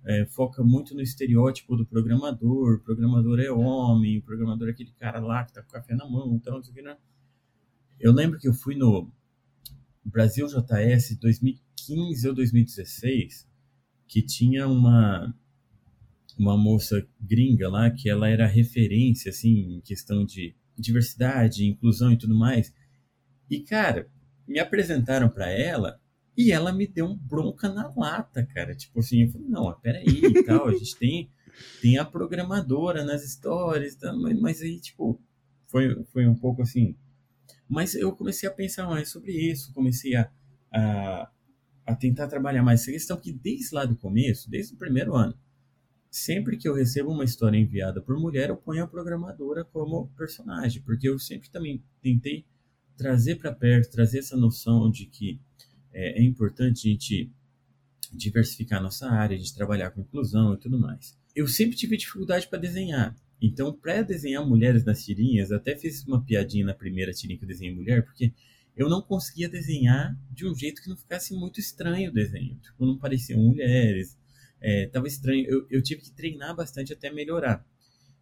[0.06, 4.92] é, foca muito no estereótipo do programador, o programador é homem, o programador é aquele
[4.92, 6.98] cara lá que tá com café na mão, então, não sei o que, não.
[8.00, 9.12] Eu lembro que eu fui no
[10.04, 13.48] Brasil JS 2015 ou 2016,
[14.08, 15.34] que tinha uma
[16.38, 22.18] uma moça gringa lá que ela era referência assim em questão de diversidade, inclusão e
[22.18, 22.74] tudo mais.
[23.50, 24.10] E cara,
[24.48, 26.00] me apresentaram para ela
[26.38, 28.76] e ela me deu um bronca na lata, cara.
[28.76, 31.30] Tipo assim, eu falei, não, peraí e tal, a gente tem
[31.82, 34.12] tem a programadora nas histórias, tá?
[34.12, 35.22] mas, mas aí tipo
[35.68, 36.96] foi foi um pouco assim,
[37.68, 40.30] mas eu comecei a pensar mais sobre isso, comecei a,
[40.72, 41.30] a,
[41.86, 45.38] a tentar trabalhar mais essa questão que desde lá do começo, desde o primeiro ano,
[46.16, 50.82] sempre que eu recebo uma história enviada por mulher, eu ponho a programadora como personagem,
[50.82, 52.46] porque eu sempre também tentei
[52.96, 55.42] trazer para perto, trazer essa noção de que
[55.92, 57.30] é, é importante a gente
[58.14, 61.18] diversificar nossa área, de trabalhar com inclusão e tudo mais.
[61.36, 63.14] Eu sempre tive dificuldade para desenhar.
[63.42, 67.50] Então, para desenhar mulheres nas tirinhas, até fiz uma piadinha na primeira tirinha que eu
[67.50, 68.32] desenhei mulher, porque
[68.74, 72.58] eu não conseguia desenhar de um jeito que não ficasse muito estranho o desenho.
[72.60, 74.18] Tipo, não pareciam mulheres,
[74.66, 75.46] é, tava estranho.
[75.48, 77.64] Eu, eu tive que treinar bastante até melhorar.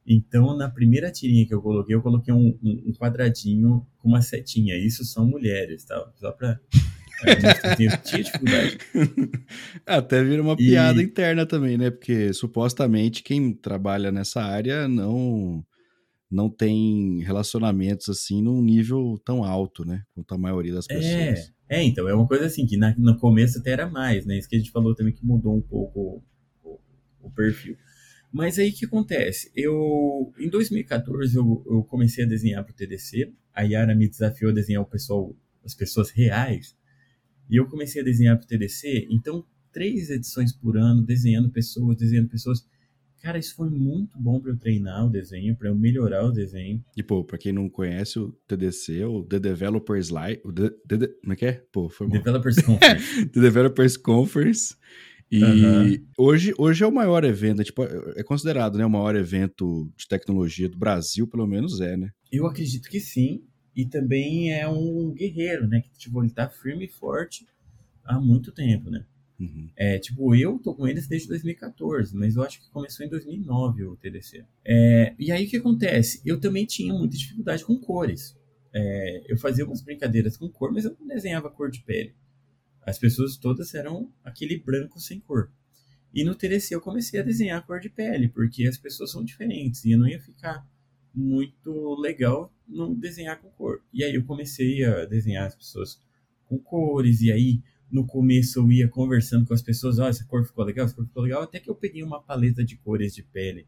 [0.06, 4.22] Então, na primeira tirinha que eu coloquei, eu coloquei um, um, um quadradinho com uma
[4.22, 4.78] setinha.
[4.78, 6.12] Isso são mulheres, tá?
[6.18, 6.60] Só para
[7.78, 8.78] tinha, tinha dificuldade.
[9.88, 10.58] Até vira uma e...
[10.58, 11.90] piada interna também, né?
[11.90, 15.66] Porque supostamente quem trabalha nessa área não
[16.30, 20.02] não tem relacionamentos assim num nível tão alto, né?
[20.14, 21.54] Quanto a maioria das é, pessoas.
[21.70, 24.38] É, é então, é uma coisa assim que na, no começo até era mais, né?
[24.38, 26.22] Isso que a gente falou também que mudou um pouco
[27.24, 27.78] o, perfil.
[28.32, 29.52] Mas aí o que acontece?
[29.56, 33.32] Eu, em 2014, eu, eu comecei a desenhar para o TDC.
[33.54, 36.76] A Yara me desafiou a desenhar o pessoal, as pessoas reais.
[37.50, 41.98] E eu comecei a desenhar para o TDC, então três edições por ano, desenhando pessoas,
[41.98, 42.66] desenhando pessoas.
[43.22, 46.84] Cara, isso foi muito bom para eu treinar o desenho, para eu melhorar o desenho.
[46.96, 50.42] E, pô, pra quem não conhece o TDC, o The Developers Live.
[50.44, 51.64] O The, The, como é que é?
[51.72, 52.18] Pô, foi mal.
[52.18, 53.26] Developers Conference.
[53.32, 54.76] The Developers Conference.
[55.34, 56.06] E uhum.
[56.16, 57.82] hoje, hoje é o maior evento, é, tipo,
[58.16, 62.12] é considerado né, o maior evento de tecnologia do Brasil, pelo menos é, né?
[62.32, 63.44] Eu acredito que sim
[63.76, 65.82] e também é um guerreiro, né?
[65.82, 67.48] Que tipo, ele tá firme e forte
[68.04, 69.04] há muito tempo, né?
[69.40, 69.72] Uhum.
[69.76, 73.86] É, tipo, eu tô com eles desde 2014, mas eu acho que começou em 2009
[73.86, 74.46] o TDC.
[74.64, 76.22] É, e aí o que acontece?
[76.24, 78.38] Eu também tinha muita dificuldade com cores.
[78.72, 82.14] É, eu fazia umas brincadeiras com cor, mas eu não desenhava cor de pele.
[82.86, 85.52] As pessoas todas eram aquele branco sem cor.
[86.14, 89.84] E no TDC eu comecei a desenhar cor de pele, porque as pessoas são diferentes
[89.84, 90.68] e eu não ia ficar
[91.14, 93.82] muito legal no desenhar com cor.
[93.92, 96.00] E aí eu comecei a desenhar as pessoas
[96.46, 100.26] com cores, e aí no começo eu ia conversando com as pessoas, ó, oh, essa
[100.26, 103.14] cor ficou legal, essa cor ficou legal, até que eu peguei uma paleta de cores
[103.14, 103.68] de pele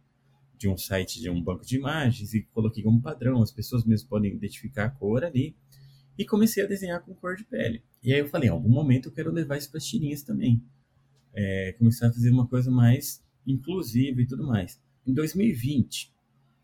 [0.58, 4.10] de um site de um banco de imagens e coloquei como padrão, as pessoas mesmo
[4.10, 5.56] podem identificar a cor ali,
[6.18, 7.84] e comecei a desenhar com cor de pele.
[8.06, 10.64] E aí eu falei, em algum momento eu quero levar isso para as tirinhas também.
[11.34, 14.80] É, começar a fazer uma coisa mais inclusiva e tudo mais.
[15.08, 16.14] Em 2020,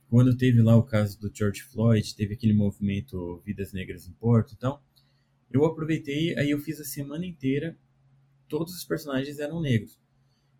[0.07, 4.57] quando teve lá o caso do George Floyd, teve aquele movimento Vidas Negras Importam e
[4.57, 4.85] tal,
[5.51, 7.75] eu aproveitei, aí eu fiz a semana inteira,
[8.47, 9.99] todos os personagens eram negros.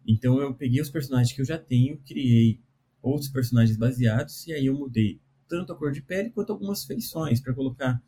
[0.06, 2.60] Então eu peguei os personagens que eu já tenho, criei
[3.04, 7.40] outros personagens baseados, e aí eu mudei tanto a cor de pele quanto algumas feições,
[7.40, 8.02] para colocar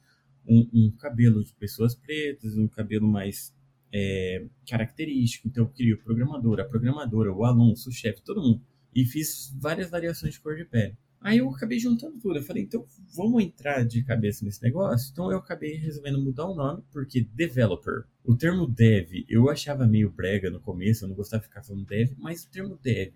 [0.47, 3.53] um, um, cabelo de pessoas pretas, um cabelo mais
[3.91, 5.47] é, característico.
[5.47, 8.61] Então eu criei o programador, a programadora, o aluno, o chefe, todo mundo.
[8.93, 10.97] E fiz várias variações de cor de pele.
[11.23, 12.37] Aí eu acabei juntando tudo.
[12.37, 15.09] Eu falei, então vamos entrar de cabeça nesse negócio?
[15.11, 18.03] Então eu acabei resolvendo mudar o nome, porque developer.
[18.25, 21.85] O termo dev eu achava meio brega no começo, eu não gostava de ficar falando
[21.85, 23.13] dev, mas o termo dev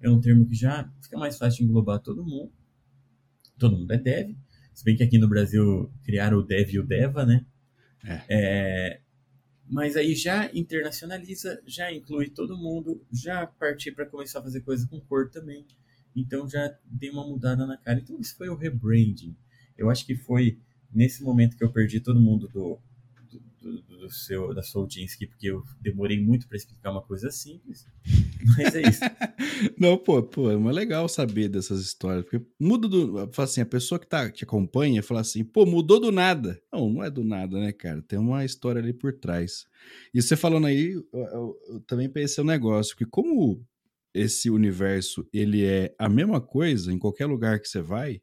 [0.00, 2.52] é um termo que já fica mais fácil de englobar todo mundo.
[3.58, 4.36] Todo mundo é dev.
[4.80, 7.44] Se bem que aqui no Brasil criaram o dev e o deva, né?
[8.02, 8.24] É.
[8.30, 9.00] é
[9.68, 14.88] mas aí já internacionaliza, já inclui todo mundo, já partir para começar a fazer coisa
[14.88, 15.66] com cor também.
[16.16, 17.98] Então já dei uma mudada na cara.
[17.98, 19.36] Então isso foi o rebranding.
[19.76, 20.58] Eu acho que foi
[20.90, 22.80] nesse momento que eu perdi todo mundo do,
[23.60, 27.86] do, do seu, da sua audiência, porque eu demorei muito para explicar uma coisa simples.
[28.56, 29.00] Mas é isso.
[29.78, 32.24] Não, pô, pô, é legal saber dessas histórias.
[32.24, 33.30] Porque muda do.
[33.36, 36.60] Assim, a pessoa que tá, te acompanha fala assim, pô, mudou do nada.
[36.72, 38.02] Não, não é do nada, né, cara?
[38.02, 39.66] Tem uma história ali por trás.
[40.14, 43.64] E você falando aí, eu, eu, eu também pensei um negócio, que como
[44.14, 48.20] esse universo ele é a mesma coisa em qualquer lugar que você vai,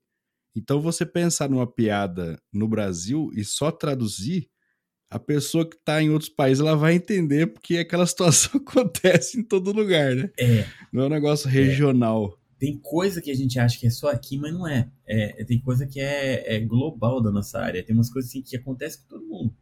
[0.56, 4.50] então você pensar numa piada no Brasil e só traduzir,
[5.09, 9.43] a pessoa que está em outros países ela vai entender porque aquela situação acontece em
[9.43, 10.29] todo lugar, né?
[10.39, 10.65] É.
[10.91, 12.37] Não é um negócio regional.
[12.43, 12.47] É.
[12.59, 14.89] Tem coisa que a gente acha que é só aqui, mas não é.
[15.05, 17.83] é tem coisa que é, é, global da nossa área.
[17.83, 19.55] Tem umas coisas assim que acontecem com todo mundo.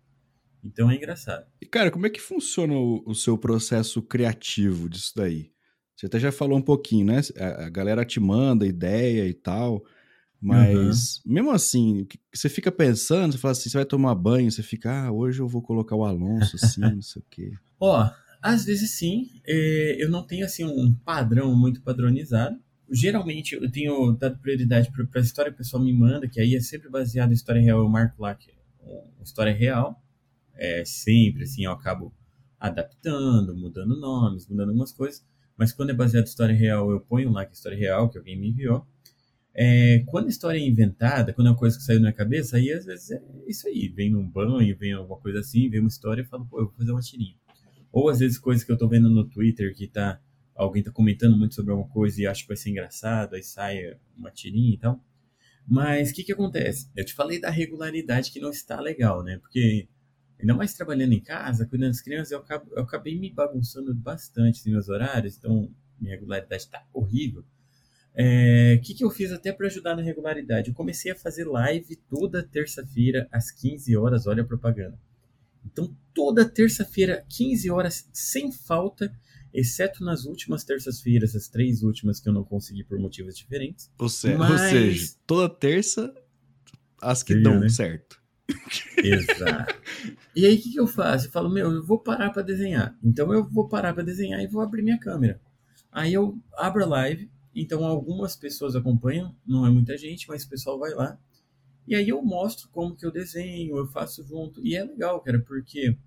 [0.63, 1.45] Então é engraçado.
[1.62, 5.51] E cara, como é que funciona o, o seu processo criativo disso daí?
[5.95, 7.21] Você até já falou um pouquinho, né?
[7.38, 9.84] A, a galera te manda ideia e tal.
[10.45, 11.34] Mas, uhum.
[11.34, 15.12] mesmo assim, você fica pensando, você fala assim, você vai tomar banho, você fica, ah,
[15.12, 17.51] hoje eu vou colocar o Alonso assim, não sei o quê.
[17.79, 18.10] Ó,
[18.41, 22.60] às vezes sim, é, eu não tenho assim um padrão muito padronizado.
[22.91, 26.55] Geralmente eu tenho dado prioridade para a história que o pessoal me manda, que aí
[26.55, 29.99] é sempre baseado em história real, eu marco lá que é história real.
[30.53, 32.13] É sempre assim, eu acabo
[32.60, 35.25] adaptando, mudando nomes, mudando algumas coisas.
[35.58, 38.17] Mas quando é baseado em história real, eu ponho lá que é história real, que
[38.17, 38.86] alguém me enviou.
[39.58, 42.58] É, quando a história é inventada, quando é uma coisa que saiu na minha cabeça,
[42.58, 43.88] aí às vezes é isso aí.
[43.88, 46.74] Vem num banho, vem alguma coisa assim, vem uma história e falo, pô, eu vou
[46.74, 47.36] fazer uma tirinha.
[47.89, 50.20] Ou às vezes coisas que eu tô vendo no Twitter que tá.
[50.54, 53.98] Alguém tá comentando muito sobre alguma coisa e acho que vai ser engraçado, aí sai
[54.18, 55.04] uma tirinha e tal.
[55.68, 56.89] Mas o que que acontece?
[56.96, 59.38] Eu te falei da regularidade que não está legal, né?
[59.38, 59.88] Porque
[60.39, 64.58] ainda mais trabalhando em casa, cuidando das crianças, eu, acabo, eu acabei me bagunçando bastante
[64.58, 67.44] nos meus horários, então minha regularidade está horrível.
[68.15, 70.69] O é, que, que eu fiz até para ajudar na regularidade?
[70.69, 74.97] Eu comecei a fazer live toda terça-feira às 15 horas, olha a propaganda.
[75.65, 79.13] Então, toda terça-feira, 15 horas, sem falta,
[79.54, 83.91] exceto nas últimas terças-feiras, as três últimas que eu não consegui por motivos diferentes.
[83.99, 84.51] Ou seja, Mas...
[84.51, 86.13] ou seja toda terça,
[87.01, 87.67] as que Sim, dão né?
[87.67, 88.23] certo.
[88.97, 89.75] Exato.
[90.34, 91.28] E aí o que, que eu faço?
[91.28, 92.97] Eu falo, meu, eu vou parar para desenhar.
[93.04, 95.41] Então eu vou parar para desenhar e vou abrir minha câmera.
[95.91, 100.50] Aí eu abro a live, então algumas pessoas acompanham, não é muita gente, mas o
[100.50, 101.18] pessoal vai lá.
[101.88, 104.65] E aí eu mostro como que eu desenho, eu faço junto.
[104.65, 105.98] E é legal, cara, porque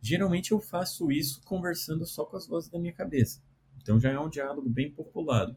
[0.00, 3.42] geralmente eu faço isso conversando só com as vozes da minha cabeça.
[3.80, 5.56] Então já é um diálogo bem populado.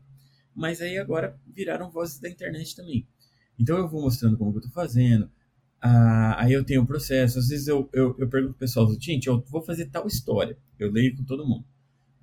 [0.56, 3.08] Mas aí agora viraram vozes da internet também.
[3.60, 5.30] Então eu vou mostrando como que eu tô fazendo,
[5.82, 7.38] ah, aí eu tenho um processo.
[7.38, 10.58] Às vezes eu, eu, eu pergunto pro pessoal, gente, eu vou fazer tal história.
[10.80, 11.66] Eu leio com todo mundo.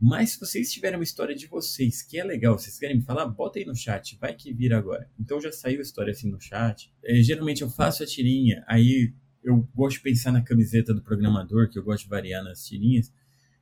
[0.05, 3.25] Mas se vocês tiverem uma história de vocês que é legal, vocês querem me falar,
[3.27, 5.09] bota aí no chat, vai que vira agora.
[5.17, 6.93] Então já saiu a história assim no chat.
[7.05, 11.71] É, geralmente eu faço a tirinha, aí eu gosto de pensar na camiseta do programador,
[11.71, 13.12] que eu gosto de variar nas tirinhas.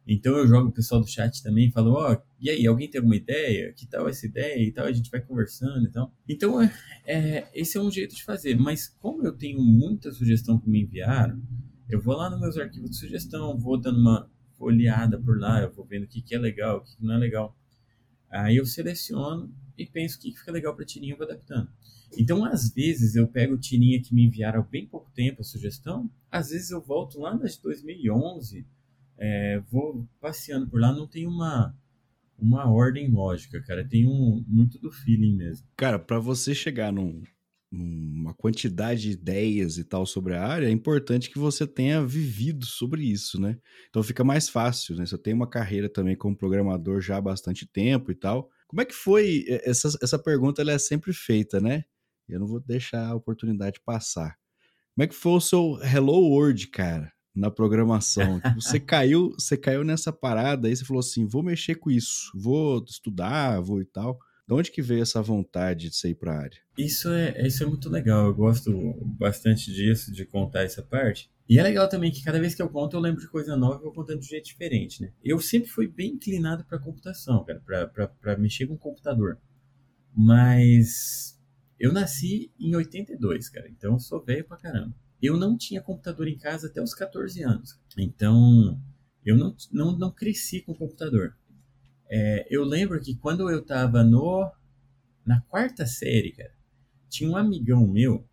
[0.07, 3.01] Então eu jogo o pessoal do chat também falo, ó, oh, e aí, alguém tem
[3.01, 3.75] alguma ideia?
[3.75, 4.87] Que tal essa ideia e tal?
[4.87, 6.11] A gente vai conversando e tal.
[6.27, 6.73] Então, é,
[7.05, 8.57] é, esse é um jeito de fazer.
[8.57, 11.39] Mas como eu tenho muita sugestão que me enviaram,
[11.87, 14.27] eu vou lá nos meus arquivos de sugestão, vou dando uma
[14.61, 17.15] folheada por lá, eu vou vendo o que, que é legal, o que, que não
[17.15, 17.57] é legal.
[18.31, 21.71] Aí eu seleciono e penso o que, que fica legal para tirinha e vou adaptando.
[22.19, 26.11] Então, às vezes, eu pego tirinha que me enviaram há bem pouco tempo a sugestão,
[26.31, 28.67] às vezes eu volto lá nas de 2011
[29.17, 31.75] é, vou passeando por lá, não tem uma
[32.39, 33.87] uma ordem lógica, cara.
[33.87, 35.67] Tem um muito do feeling mesmo.
[35.77, 37.23] Cara, para você chegar num,
[37.71, 42.67] numa quantidade de ideias e tal sobre a área, é importante que você tenha vivido
[42.67, 43.59] sobre isso, né?
[43.89, 45.07] Então fica mais fácil, né?
[45.07, 48.51] Você tem uma carreira também como programador já há bastante tempo e tal.
[48.67, 49.45] Como é que foi?
[49.65, 51.85] Essa, essa pergunta ela é sempre feita, né?
[52.29, 54.37] Eu não vou deixar a oportunidade passar.
[54.95, 57.13] Como é que foi o seu Hello World, cara?
[57.35, 58.41] na programação.
[58.57, 62.85] Você caiu, você caiu nessa parada aí, você falou assim: vou mexer com isso, vou
[62.85, 64.19] estudar, vou e tal.
[64.51, 66.59] De onde que veio essa vontade de sair para a área?
[66.77, 68.27] Isso é, isso é muito legal.
[68.27, 68.73] Eu gosto
[69.17, 71.31] bastante disso, de contar essa parte.
[71.49, 73.79] E é legal também que cada vez que eu conto, eu lembro de coisa nova
[73.79, 75.13] e vou contando de um jeito diferente, né?
[75.23, 77.63] Eu sempre fui bem inclinado para computação, cara,
[78.21, 79.39] para mexer com computador.
[80.13, 81.41] Mas
[81.79, 84.93] eu nasci em 82, cara, então eu sou velho pra caramba.
[85.23, 87.79] Eu não tinha computador em casa até os 14 anos.
[87.97, 88.83] Então,
[89.25, 91.37] eu não, não, não cresci com computador.
[92.11, 94.51] É, eu lembro que quando eu estava no
[95.25, 96.53] na quarta série, cara,
[97.09, 98.27] tinha um amigão meu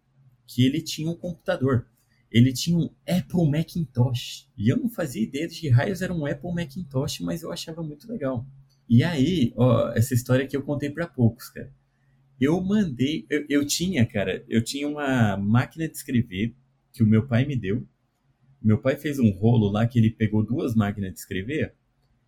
[0.47, 1.87] que ele tinha um computador.
[2.31, 4.49] Ele tinha um Apple Macintosh.
[4.57, 7.83] E eu não fazia ideia de que raios era um Apple Macintosh, mas eu achava
[7.83, 8.45] muito legal.
[8.89, 11.71] E aí, ó, essa história que eu contei para poucos, cara.
[12.39, 16.55] Eu mandei, eu, eu tinha, cara, eu tinha uma máquina de escrever
[16.93, 17.85] que o meu pai me deu.
[18.61, 21.75] Meu pai fez um rolo lá que ele pegou duas máquinas de escrever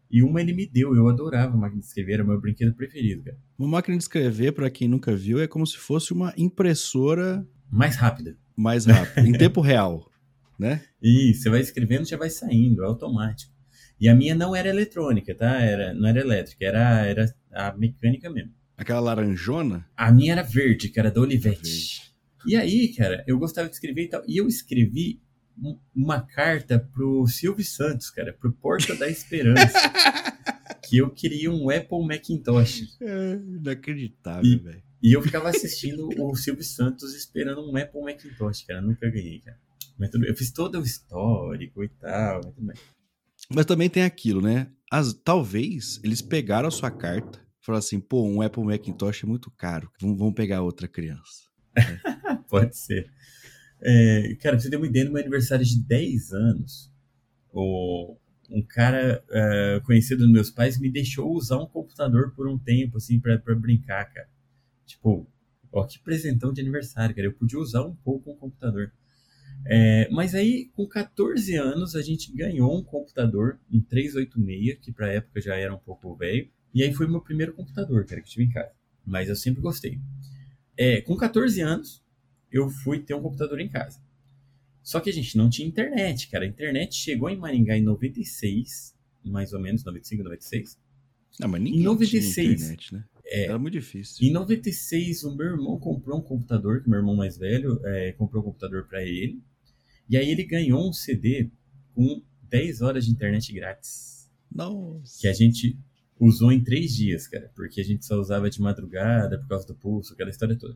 [0.09, 0.95] e uma ele me deu.
[0.95, 3.37] Eu adorava a máquina de escrever, era o meu brinquedo preferido, cara.
[3.57, 7.95] Uma máquina de escrever, para quem nunca viu, é como se fosse uma impressora mais
[7.95, 8.37] rápida.
[8.55, 10.09] Mais rápida, em tempo real,
[10.57, 10.81] né?
[11.01, 13.53] E você vai escrevendo, já vai saindo, é automático.
[13.99, 15.59] E a minha não era eletrônica, tá?
[15.61, 18.53] Era, não era elétrica, era, era a mecânica mesmo.
[18.77, 19.85] Aquela laranjona?
[19.95, 21.59] A minha era verde, que era da Olivetti.
[21.59, 22.09] Verde.
[22.45, 24.23] E aí, cara, eu gostava de escrever e tal.
[24.25, 25.21] E eu escrevi
[25.95, 29.77] uma carta pro Silvio Santos, cara, pro Porta da Esperança.
[30.89, 32.97] que eu queria um Apple Macintosh.
[33.01, 34.83] É, inacreditável, velho.
[35.01, 38.81] E eu ficava assistindo o Silvio Santos esperando um Apple Macintosh, cara.
[38.81, 39.57] Nunca ganhei, cara.
[39.97, 42.75] Mas tudo, eu fiz todo o histórico e tal, mas tudo bem.
[43.53, 44.67] Mas também tem aquilo, né?
[44.91, 49.27] As, talvez eles pegaram a sua carta e falaram assim, pô, um Apple Macintosh é
[49.27, 49.91] muito caro.
[50.01, 51.49] Vamos, vamos pegar outra criança.
[51.77, 52.35] É.
[52.49, 53.11] Pode ser.
[53.81, 56.91] É, cara, pra você ter uma ideia, no meu aniversário de 10 anos,
[57.51, 58.17] o,
[58.49, 62.97] um cara uh, conhecido dos meus pais me deixou usar um computador por um tempo,
[62.97, 64.29] assim, pra, pra brincar, cara.
[64.85, 65.27] Tipo,
[65.71, 67.27] ó, que presentão de aniversário, cara.
[67.27, 68.91] Eu podia usar um pouco um computador.
[69.65, 75.11] É, mas aí, com 14 anos, a gente ganhou um computador, um 386, que pra
[75.11, 76.49] época já era um pouco velho.
[76.73, 78.71] E aí foi meu primeiro computador, cara, que tive em casa.
[79.05, 79.99] Mas eu sempre gostei.
[80.77, 82.01] É, com 14 anos,
[82.51, 83.99] eu fui ter um computador em casa.
[84.81, 86.45] Só que a gente não tinha internet, cara.
[86.45, 90.79] A internet chegou em Maringá em 96, mais ou menos, 95, 96.
[91.39, 93.05] Não, mas ninguém em 96, tinha internet, né?
[93.25, 94.27] É, Era muito difícil.
[94.27, 98.41] Em 96, o meu irmão comprou um computador, que meu irmão mais velho é, comprou
[98.41, 99.41] um computador para ele.
[100.09, 101.51] E aí ele ganhou um CD
[101.93, 104.27] com 10 horas de internet grátis.
[104.51, 105.21] Nossa.
[105.21, 105.77] Que a gente
[106.19, 107.51] usou em 3 dias, cara.
[107.55, 110.75] Porque a gente só usava de madrugada por causa do pulso, aquela história toda.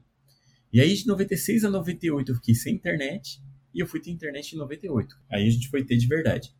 [0.73, 3.39] E aí de 96 a 98 eu fiquei sem internet.
[3.73, 5.15] E eu fui ter internet em 98.
[5.31, 6.53] Aí a gente foi ter de verdade.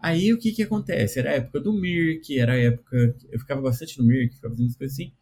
[0.00, 1.18] Aí o que que acontece?
[1.18, 3.16] Era a época do Mirk, era a época.
[3.30, 5.12] Eu ficava bastante no Mirk, ficava fazendo as coisas assim.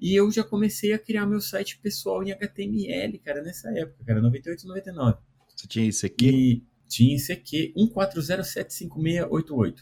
[0.00, 4.22] E eu já comecei a criar meu site pessoal em HTML, cara, nessa época, cara,
[4.22, 5.18] 98 e 99.
[5.56, 6.26] Você tinha ICQ?
[6.26, 9.74] E tinha ICQ 140756888.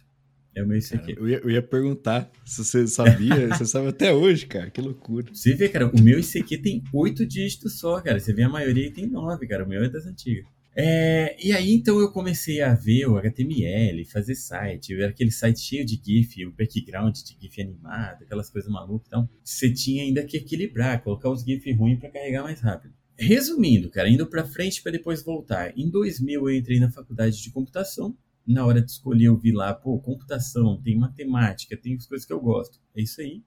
[0.57, 0.97] É o meu ICQ.
[0.97, 4.81] Cara, eu, ia, eu ia perguntar se você sabia, você sabe até hoje, cara, que
[4.81, 5.27] loucura.
[5.31, 8.19] Você vê, cara, o meu ICQ tem oito dígitos só, cara.
[8.19, 9.65] Você vê a maioria tem nove, cara.
[9.65, 10.47] O meu é das antigas.
[10.79, 15.61] É, e aí então eu comecei a ver o HTML, fazer site, ver aquele site
[15.61, 19.07] cheio de GIF, o background de GIF animado, aquelas coisas malucas.
[19.09, 22.95] Então você tinha ainda que equilibrar, colocar os GIF ruins para carregar mais rápido.
[23.19, 25.73] Resumindo, cara, indo para frente para depois voltar.
[25.77, 28.15] Em 2000 eu entrei na faculdade de computação.
[28.47, 32.33] Na hora de escolher eu vi lá, pô, computação, tem matemática, tem as coisas que
[32.33, 32.81] eu gosto.
[32.95, 33.43] É isso aí.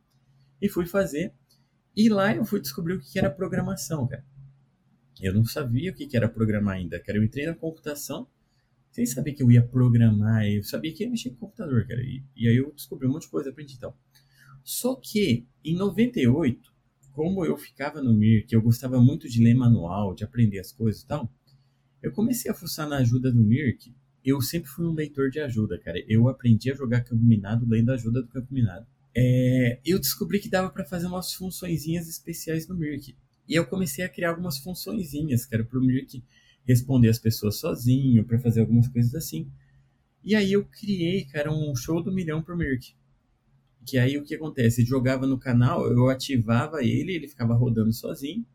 [0.61, 1.33] E fui fazer.
[1.95, 4.25] E lá eu fui descobrir o que era programação, cara.
[5.21, 7.17] Eu não sabia o que era programar ainda, cara.
[7.17, 8.27] Eu entrei na computação
[8.91, 10.45] sem saber que eu ia programar.
[10.45, 12.01] Eu sabia que ia mexer com computador, cara.
[12.01, 13.97] E, e aí eu descobri um monte de coisa, aprendi tal.
[14.63, 16.73] Só que, em 98,
[17.11, 20.71] como eu ficava no MIR, que eu gostava muito de ler manual, de aprender as
[20.71, 21.31] coisas e tal,
[22.01, 23.93] eu comecei a fuçar na ajuda do Mir, que
[24.29, 26.01] eu sempre fui um leitor de ajuda, cara.
[26.07, 28.85] Eu aprendi a jogar campo minado lendo ajuda do campo minado.
[29.15, 33.15] É, eu descobri que dava para fazer umas funçõezinhas especiais no Mirk.
[33.47, 36.23] E eu comecei a criar algumas funçõezinhas, era pro Mirk
[36.67, 39.51] responder as pessoas sozinho, para fazer algumas coisas assim.
[40.23, 42.93] E aí eu criei, cara, um show do milhão pro Mirk.
[43.85, 44.85] Que aí o que acontece?
[44.85, 48.45] Jogava no canal, eu ativava ele, ele ficava rodando sozinho.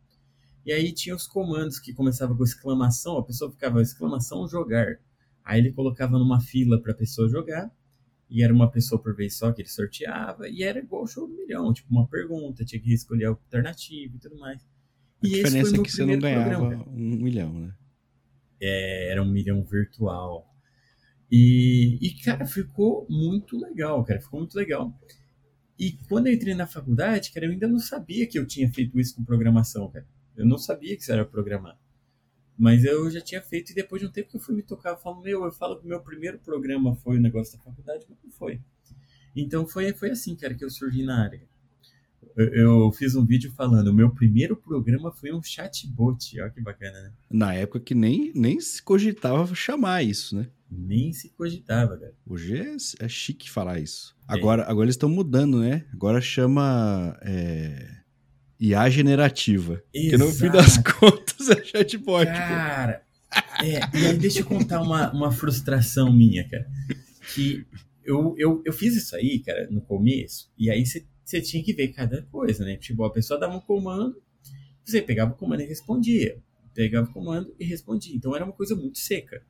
[0.65, 4.97] E aí tinha os comandos que começavam com exclamação, a pessoa ficava exclamação jogar.
[5.45, 7.71] Aí ele colocava numa fila para a pessoa jogar,
[8.27, 11.27] e era uma pessoa por vez só que ele sorteava, e era igual o show
[11.27, 14.65] do milhão, tipo uma pergunta, tinha que escolher a alternativa e tudo mais.
[15.23, 16.85] A diferença é que você não ganhava programa.
[16.89, 17.73] um milhão, né?
[18.59, 20.51] É, era um milhão virtual.
[21.31, 24.99] E, e, cara, ficou muito legal, cara, ficou muito legal.
[25.77, 28.99] E quando eu entrei na faculdade, cara, eu ainda não sabia que eu tinha feito
[28.99, 30.07] isso com programação, cara.
[30.35, 31.77] Eu não sabia que isso era programar.
[32.57, 34.91] Mas eu já tinha feito e depois de um tempo que eu fui me tocar,
[34.91, 38.05] eu falo, meu, eu falo que o meu primeiro programa foi o negócio da faculdade,
[38.09, 38.61] mas não foi.
[39.35, 41.41] Então foi, foi assim, cara, que eu surgi na área.
[42.35, 46.39] Eu, eu, fiz um vídeo falando, o meu primeiro programa foi um chatbot.
[46.39, 47.13] Olha que bacana, né?
[47.29, 50.47] Na época que nem, nem se cogitava chamar isso, né?
[50.69, 52.13] Nem se cogitava, cara.
[52.25, 54.15] Hoje é, é chique falar isso.
[54.29, 54.33] É.
[54.33, 55.85] Agora, agora eles estão mudando, né?
[55.93, 58.01] Agora chama é,
[58.59, 59.83] IA generativa.
[59.93, 60.09] Exato.
[60.09, 62.25] Que no fim das contas é chatbot.
[62.25, 63.03] Cara,
[63.61, 66.67] é, e aí deixa eu contar uma, uma frustração minha, cara.
[67.33, 67.65] Que
[68.03, 71.89] eu, eu, eu fiz isso aí, cara, no começo, e aí você tinha que ver
[71.89, 72.77] cada coisa, né?
[72.77, 74.21] Tipo, a pessoa dava um comando
[74.83, 76.37] Você pegava o comando e respondia.
[76.73, 78.15] Pegava o comando e respondia.
[78.15, 79.41] Então era uma coisa muito seca.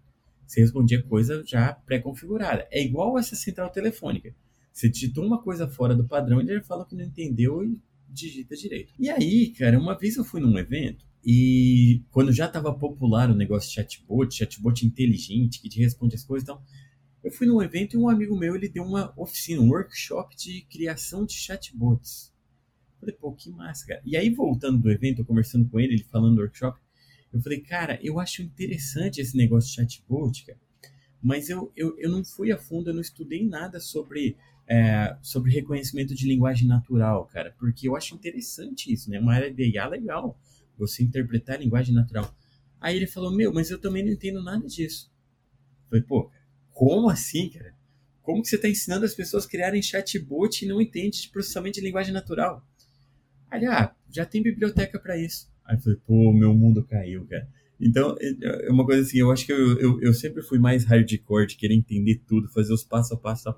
[0.47, 2.68] Você respondia coisa já pré-configurada.
[2.72, 4.34] É igual essa central telefônica.
[4.72, 7.80] Você digitou uma coisa fora do padrão, ele fala que não entendeu e
[8.16, 8.93] digita direito.
[8.97, 13.36] E aí, cara, uma vez eu fui num evento e quando já estava popular o
[13.36, 16.66] negócio de chatbot, chatbot inteligente, que te responde as coisas e então, tal,
[17.24, 20.61] eu fui num evento e um amigo meu, ele deu uma oficina, um workshop de
[20.70, 22.32] criação de chatbots.
[22.99, 24.01] falei, pô, que massa, cara.
[24.05, 26.80] E aí, voltando do evento, eu conversando com ele, ele falando do workshop,
[27.34, 30.59] eu falei, cara, eu acho interessante esse negócio de chatbot, cara,
[31.22, 34.38] mas eu, eu, eu não fui a fundo, eu não estudei nada sobre,
[34.68, 39.20] é, sobre reconhecimento de linguagem natural, cara, porque eu acho interessante isso, né?
[39.20, 40.39] Uma área de IA legal,
[40.78, 42.36] você interpretar a linguagem natural.
[42.80, 45.11] Aí ele falou, meu, mas eu também não entendo nada disso.
[45.89, 46.30] Falei, pô,
[46.72, 47.74] como assim, cara?
[48.22, 51.76] Como que você está ensinando as pessoas a criarem chatbot e não entende de processamento
[51.76, 52.66] de linguagem natural?
[53.49, 55.47] Aí, ah, já tem biblioteca para isso.
[55.63, 57.47] Aí eu falei, pô, meu mundo caiu, cara.
[57.80, 60.86] Então, é, é uma coisa assim, eu acho que eu, eu, eu sempre fui mais
[60.86, 63.55] hardcore de querer entender tudo, fazer os passo a passo.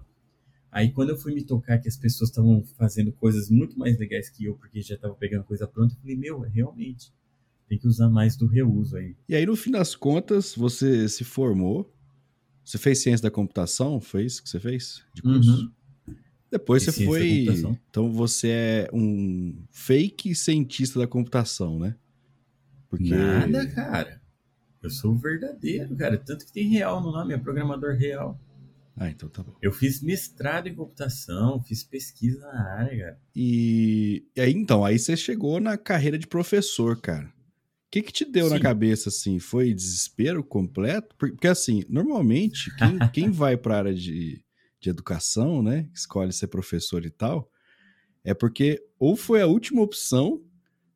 [0.78, 4.30] Aí, quando eu fui me tocar que as pessoas estavam fazendo coisas muito mais legais
[4.30, 7.12] que eu, porque já estavam pegando coisa pronta, eu falei, meu, realmente,
[7.68, 9.16] tem que usar mais do reuso aí.
[9.28, 11.92] E aí, no fim das contas, você se formou,
[12.64, 15.04] você fez ciência da computação, foi isso que você fez?
[15.16, 15.74] De curso?
[16.08, 16.16] Uhum.
[16.52, 17.48] Depois você foi.
[17.90, 21.96] Então você é um fake cientista da computação, né?
[22.88, 23.10] Porque...
[23.10, 24.22] Nada, cara.
[24.84, 26.20] Eu sou o verdadeiro, cara.
[26.20, 28.40] Tanto que tem real no nome, é programador real.
[29.00, 29.56] Ah, então tá bom.
[29.62, 33.22] Eu fiz mestrado em computação, fiz pesquisa na área, cara.
[33.36, 37.28] E, e aí, então, aí você chegou na carreira de professor, cara.
[37.28, 38.56] O que, que te deu Sim.
[38.56, 39.38] na cabeça, assim?
[39.40, 41.16] Foi desespero completo?
[41.16, 44.44] Porque, assim, normalmente, quem, quem vai para a área de,
[44.80, 45.88] de educação, né?
[45.94, 47.50] Escolhe ser professor e tal,
[48.24, 50.44] é porque ou foi a última opção,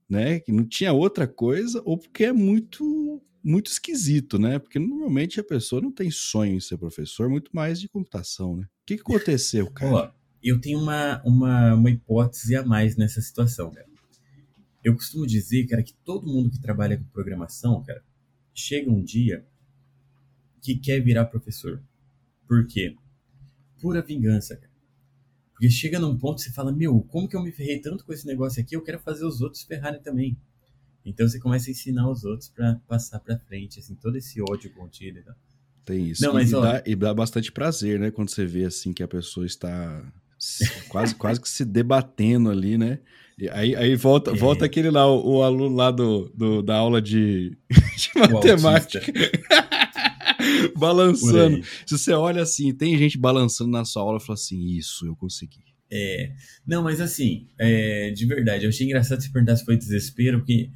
[0.09, 0.39] né?
[0.39, 4.59] Que não tinha outra coisa, ou porque é muito muito esquisito, né?
[4.59, 8.63] Porque normalmente a pessoa não tem sonho em ser professor, muito mais de computação, né?
[8.63, 9.93] O que, que aconteceu, cara?
[9.93, 10.11] Ó,
[10.43, 13.87] eu tenho uma, uma, uma hipótese a mais nessa situação, cara.
[14.83, 18.03] Eu costumo dizer, cara, que todo mundo que trabalha com programação, cara,
[18.53, 19.45] chega um dia
[20.61, 21.83] que quer virar professor.
[22.47, 22.95] Por quê?
[23.81, 24.71] pura vingança, cara.
[25.51, 28.13] Porque chega num ponto que você fala, meu, como que eu me ferrei tanto com
[28.13, 28.75] esse negócio aqui?
[28.75, 30.37] Eu quero fazer os outros ferrarem também.
[31.05, 34.71] Então você começa a ensinar os outros para passar para frente, assim, todo esse ódio
[34.73, 35.35] contido e tal.
[35.83, 36.23] Tem isso.
[36.23, 38.11] Não, mas, e, ó, dá, e dá bastante prazer, né?
[38.11, 40.13] Quando você vê assim que a pessoa está
[40.89, 42.99] quase, quase que se debatendo ali, né?
[43.37, 44.35] E aí, aí volta, é.
[44.35, 47.57] volta aquele lá, o, o aluno lá do, do, da aula de,
[47.97, 49.01] de matemática.
[50.77, 51.63] balançando.
[51.85, 55.15] Se você olha assim, tem gente balançando na sua aula e fala assim: Isso, eu
[55.15, 55.63] consegui.
[55.91, 56.31] É.
[56.65, 60.69] Não, mas assim, é, de verdade, eu achei engraçado você perguntar se foi desespero, porque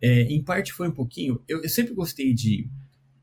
[0.00, 1.42] é, em parte foi um pouquinho.
[1.46, 2.68] Eu, eu, sempre gostei de,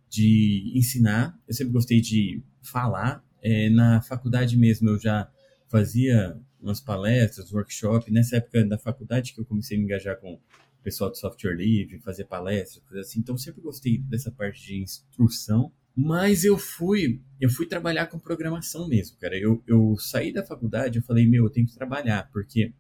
[0.10, 3.24] de ensinar, eu sempre gostei de falar.
[3.42, 5.30] É, na faculdade mesmo eu já
[5.68, 8.12] fazia umas palestras, workshop.
[8.12, 10.40] Nessa época da faculdade que eu comecei a me engajar com o
[10.84, 13.20] pessoal de software livre, fazer palestras, coisas assim.
[13.20, 15.72] Então eu sempre gostei dessa parte de instrução.
[16.00, 19.36] Mas eu fui, eu fui trabalhar com programação mesmo, cara.
[19.36, 22.72] Eu, eu saí da faculdade, eu falei, meu, eu tenho que trabalhar, porque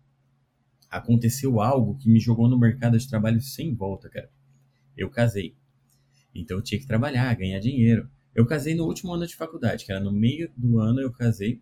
[0.89, 4.29] aconteceu algo que me jogou no mercado de trabalho sem volta, cara.
[4.95, 5.55] Eu casei.
[6.33, 8.09] Então eu tinha que trabalhar, ganhar dinheiro.
[8.33, 11.61] Eu casei no último ano de faculdade, que era no meio do ano eu casei.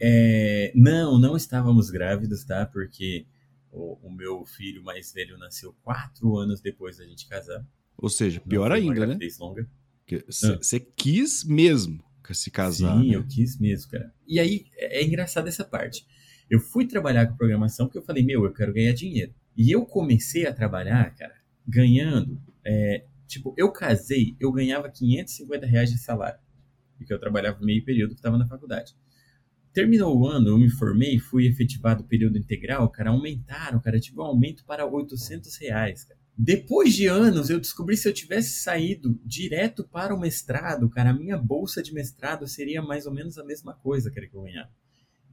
[0.00, 2.66] É, não, não estávamos grávidos, tá?
[2.66, 3.26] Porque
[3.70, 7.64] o, o, meu filho mais velho nasceu quatro anos depois da gente casar.
[7.96, 9.18] Ou seja, pior ainda, né?
[9.38, 9.68] Longa.
[10.28, 10.92] Você ah.
[10.96, 13.00] quis mesmo se casar.
[13.00, 13.16] Sim, né?
[13.16, 14.12] eu quis mesmo, cara.
[14.26, 16.06] E aí é, é engraçado essa parte.
[16.50, 19.34] Eu fui trabalhar com programação porque eu falei, meu, eu quero ganhar dinheiro.
[19.56, 21.34] E eu comecei a trabalhar, cara,
[21.66, 22.40] ganhando.
[22.64, 26.38] É, tipo, eu casei, eu ganhava 550 reais de salário.
[26.96, 28.94] Porque eu trabalhava meio período que estava na faculdade.
[29.72, 34.22] Terminou o ano, eu me formei, fui efetivado período integral, cara, aumentaram, cara, tive um
[34.22, 36.20] aumento para 800 reais, cara.
[36.36, 41.14] Depois de anos, eu descobri se eu tivesse saído direto para o mestrado, cara, a
[41.14, 44.70] minha bolsa de mestrado seria mais ou menos a mesma coisa que eu ganhava.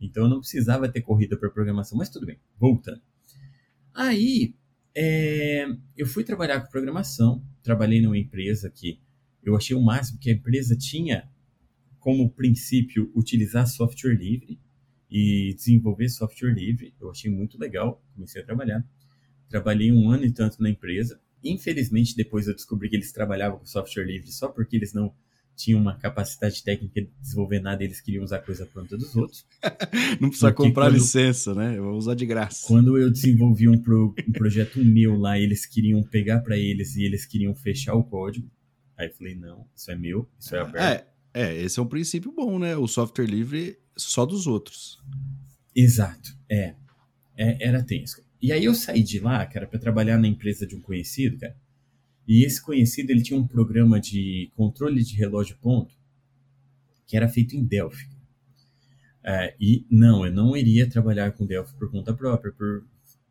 [0.01, 3.01] Então eu não precisava ter corrida para programação, mas tudo bem, voltando.
[3.93, 4.55] Aí
[4.95, 8.99] é, eu fui trabalhar com programação, trabalhei numa empresa que
[9.43, 11.29] eu achei o máximo que a empresa tinha
[11.99, 14.59] como princípio utilizar software livre
[15.09, 16.93] e desenvolver software livre.
[16.99, 18.83] Eu achei muito legal, comecei a trabalhar.
[19.49, 21.19] Trabalhei um ano e tanto na empresa.
[21.43, 25.13] Infelizmente, depois eu descobri que eles trabalhavam com software livre só porque eles não
[25.55, 29.45] tinham uma capacidade técnica de desenvolver nada, eles queriam usar coisa pronta dos outros.
[30.19, 31.77] Não precisa Porque comprar quando, licença, né?
[31.77, 32.67] Eu vou usar de graça.
[32.67, 37.03] Quando eu desenvolvi um, pro, um projeto meu lá, eles queriam pegar para eles e
[37.03, 38.49] eles queriam fechar o código.
[38.97, 40.83] Aí eu falei, não, isso é meu, isso é aberto.
[40.83, 42.75] É, é, esse é um princípio bom, né?
[42.75, 44.99] O software livre só dos outros.
[45.75, 46.75] Exato, é.
[47.37, 48.21] é era tenso.
[48.41, 51.55] E aí eu saí de lá, cara, para trabalhar na empresa de um conhecido, cara.
[52.27, 56.01] E esse conhecido, ele tinha um programa de controle de relógio ponto
[57.11, 58.07] que era feito em Delphi.
[59.21, 62.85] É, e não, eu não iria trabalhar com Delphi por conta própria, por,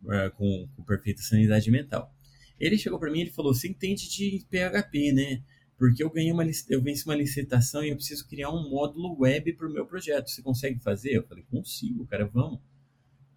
[0.05, 2.15] uh, com, com, perfeita sanidade mental.
[2.59, 5.43] Ele chegou para mim e falou: Você entende de PHP, né?
[5.79, 9.51] Porque eu ganhei uma eu venci uma licitação e eu preciso criar um módulo web
[9.55, 10.29] para o meu projeto.
[10.29, 11.17] Você consegue fazer?
[11.17, 12.61] Eu falei: Consigo, cara, vamos.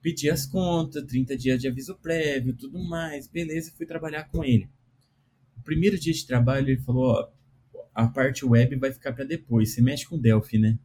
[0.01, 4.69] Pedi as contas, 30 dias de aviso prévio, tudo mais, beleza, fui trabalhar com ele
[5.63, 7.31] primeiro dia de trabalho ele falou, ó,
[7.93, 10.79] a parte web vai ficar para depois, você mexe com Delphi, né?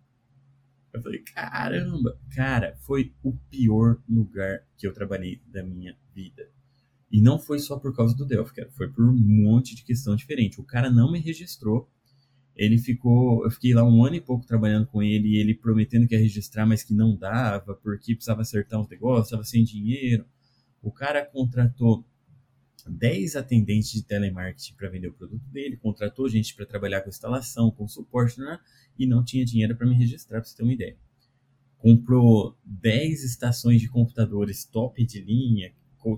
[0.93, 6.51] Eu falei, caramba, cara, foi o pior lugar que eu trabalhei da minha vida.
[7.11, 10.17] E não foi só por causa do Delphi, cara, foi por um monte de questão
[10.17, 10.61] diferente.
[10.61, 11.91] O cara não me registrou,
[12.55, 16.07] ele ficou, eu fiquei lá um ano e pouco trabalhando com ele, e ele prometendo
[16.07, 20.27] que ia registrar, mas que não dava, porque precisava acertar uns negócios, estava sem dinheiro.
[20.83, 22.05] O cara contratou
[22.89, 27.71] 10 atendentes de telemarketing para vender o produto dele, contratou gente para trabalhar com instalação,
[27.71, 28.59] com suporte, né?
[28.99, 30.97] e não tinha dinheiro para me registrar, para você ter uma ideia.
[31.79, 35.73] Comprou 10 estações de computadores top de linha,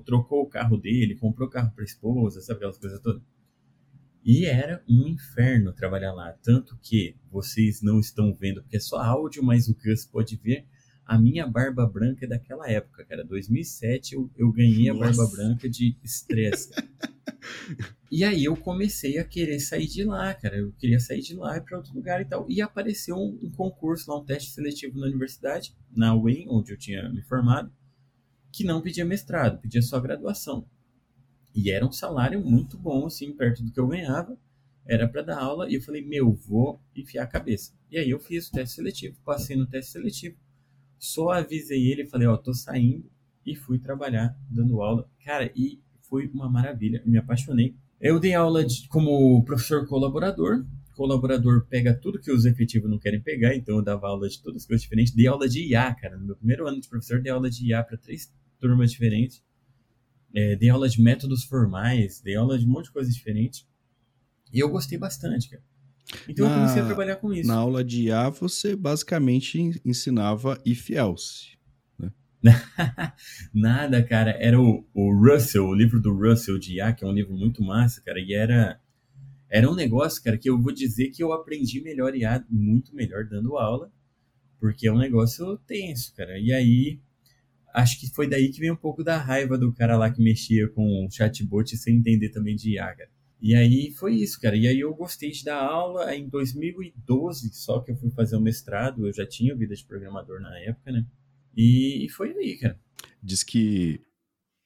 [0.04, 3.22] trocou o carro dele, comprou carro para esposa, sabe aquelas coisas todas.
[4.24, 8.98] E era um inferno trabalhar lá, tanto que vocês não estão vendo, porque é só
[8.98, 10.66] áudio, mas o Gus pode ver
[11.10, 13.24] a minha barba branca é daquela época, cara.
[13.24, 15.02] 2007 eu, eu ganhei Nossa.
[15.02, 16.70] a barba branca de estresse.
[18.08, 20.58] e aí eu comecei a querer sair de lá, cara.
[20.58, 22.48] Eu queria sair de lá e para outro lugar e tal.
[22.48, 26.78] E apareceu um, um, concurso lá, um teste seletivo na universidade, na UEM, onde eu
[26.78, 27.72] tinha me formado,
[28.52, 30.64] que não pedia mestrado, pedia só graduação.
[31.52, 34.38] E era um salário muito bom, assim, perto do que eu ganhava.
[34.86, 37.72] Era para dar aula e eu falei, meu, vou enfiar a cabeça.
[37.90, 40.36] E aí eu fiz o teste seletivo, passei no teste seletivo
[41.00, 43.10] só avisei ele, falei, ó, tô saindo
[43.44, 45.10] e fui trabalhar dando aula.
[45.24, 47.74] Cara, e foi uma maravilha, me apaixonei.
[47.98, 50.66] Eu dei aula de, como professor colaborador.
[50.94, 54.62] colaborador pega tudo que os efetivos não querem pegar, então eu dava aula de todas
[54.62, 55.14] as coisas diferentes.
[55.14, 56.18] Dei aula de IA, cara.
[56.18, 59.42] No meu primeiro ano de professor, dei aula de IA para três turmas diferentes.
[60.34, 63.66] É, dei aula de métodos formais, dei aula de um monte de coisas diferentes.
[64.52, 65.62] E eu gostei bastante, cara.
[66.28, 67.48] Então na, eu comecei a trabalhar com isso.
[67.48, 71.58] Na aula de IA, você basicamente ensinava if else.
[71.98, 72.12] Né?
[73.52, 74.30] Nada, cara.
[74.32, 77.62] Era o, o Russell, o livro do Russell de IA, que é um livro muito
[77.62, 78.18] massa, cara.
[78.18, 78.80] E era,
[79.48, 83.26] era um negócio, cara, que eu vou dizer que eu aprendi melhor IA, muito melhor
[83.26, 83.92] dando aula,
[84.58, 86.38] porque é um negócio tenso, cara.
[86.38, 87.00] E aí,
[87.74, 90.68] acho que foi daí que veio um pouco da raiva do cara lá que mexia
[90.68, 93.10] com o chatbot sem entender também de IA, cara.
[93.40, 94.56] E aí foi isso, cara.
[94.56, 98.40] E aí eu gostei de dar aula em 2012, só que eu fui fazer o
[98.40, 101.06] mestrado, eu já tinha vida de programador na época, né?
[101.56, 102.78] E foi aí, cara.
[103.22, 104.00] Diz que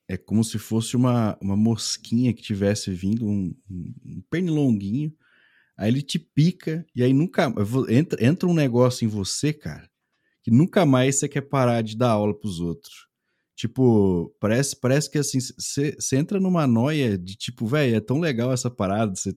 [0.08, 5.14] é como se fosse uma, uma mosquinha que tivesse vindo, um, um pernilonguinho,
[5.76, 7.52] aí ele te pica, e aí nunca.
[7.88, 9.88] Entra, entra um negócio em você, cara,
[10.42, 13.08] que nunca mais você quer parar de dar aula pros outros.
[13.56, 18.52] Tipo, parece, parece que assim, você entra numa noia de tipo, velho, é tão legal
[18.52, 19.32] essa parada, você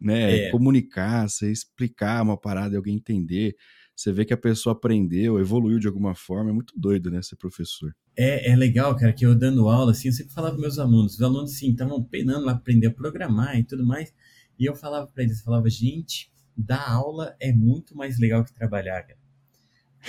[0.00, 0.50] né, é.
[0.50, 3.56] comunicar, você explicar uma parada e alguém entender.
[3.94, 7.36] Você vê que a pessoa aprendeu, evoluiu de alguma forma, é muito doido, né, ser
[7.36, 7.94] professor.
[8.16, 11.14] É, é legal, cara, que eu dando aula, assim, eu sempre falava para meus alunos,
[11.14, 14.12] os alunos, assim, estavam penando lá aprender a programar e tudo mais,
[14.58, 18.52] e eu falava para eles, eu falava, gente, dar aula é muito mais legal que
[18.52, 19.18] trabalhar, cara.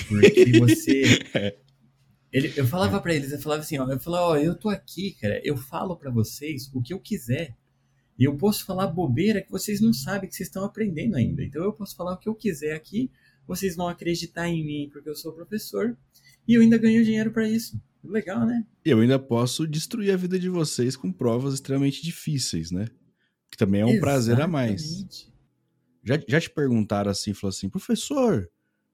[0.08, 1.58] Porque você, é.
[2.32, 3.00] Ele, eu falava é.
[3.00, 5.96] para eles, eu falava assim, ó, eu falava, ó, eu tô aqui, cara, eu falo
[5.96, 7.56] para vocês o que eu quiser.
[8.20, 11.44] E eu posso falar bobeira que vocês não sabem que vocês estão aprendendo ainda.
[11.44, 13.12] Então eu posso falar o que eu quiser aqui,
[13.48, 15.96] vocês vão acreditar em mim porque eu sou professor
[16.48, 17.80] e eu ainda ganho dinheiro para isso.
[18.04, 18.66] Legal, né?
[18.86, 22.88] Eu ainda posso destruir a vida de vocês com provas extremamente difíceis, né?
[23.52, 24.02] Que também é um Exatamente.
[24.02, 25.30] prazer a mais.
[26.04, 28.50] Já, já te perguntaram assim, falou assim, professor,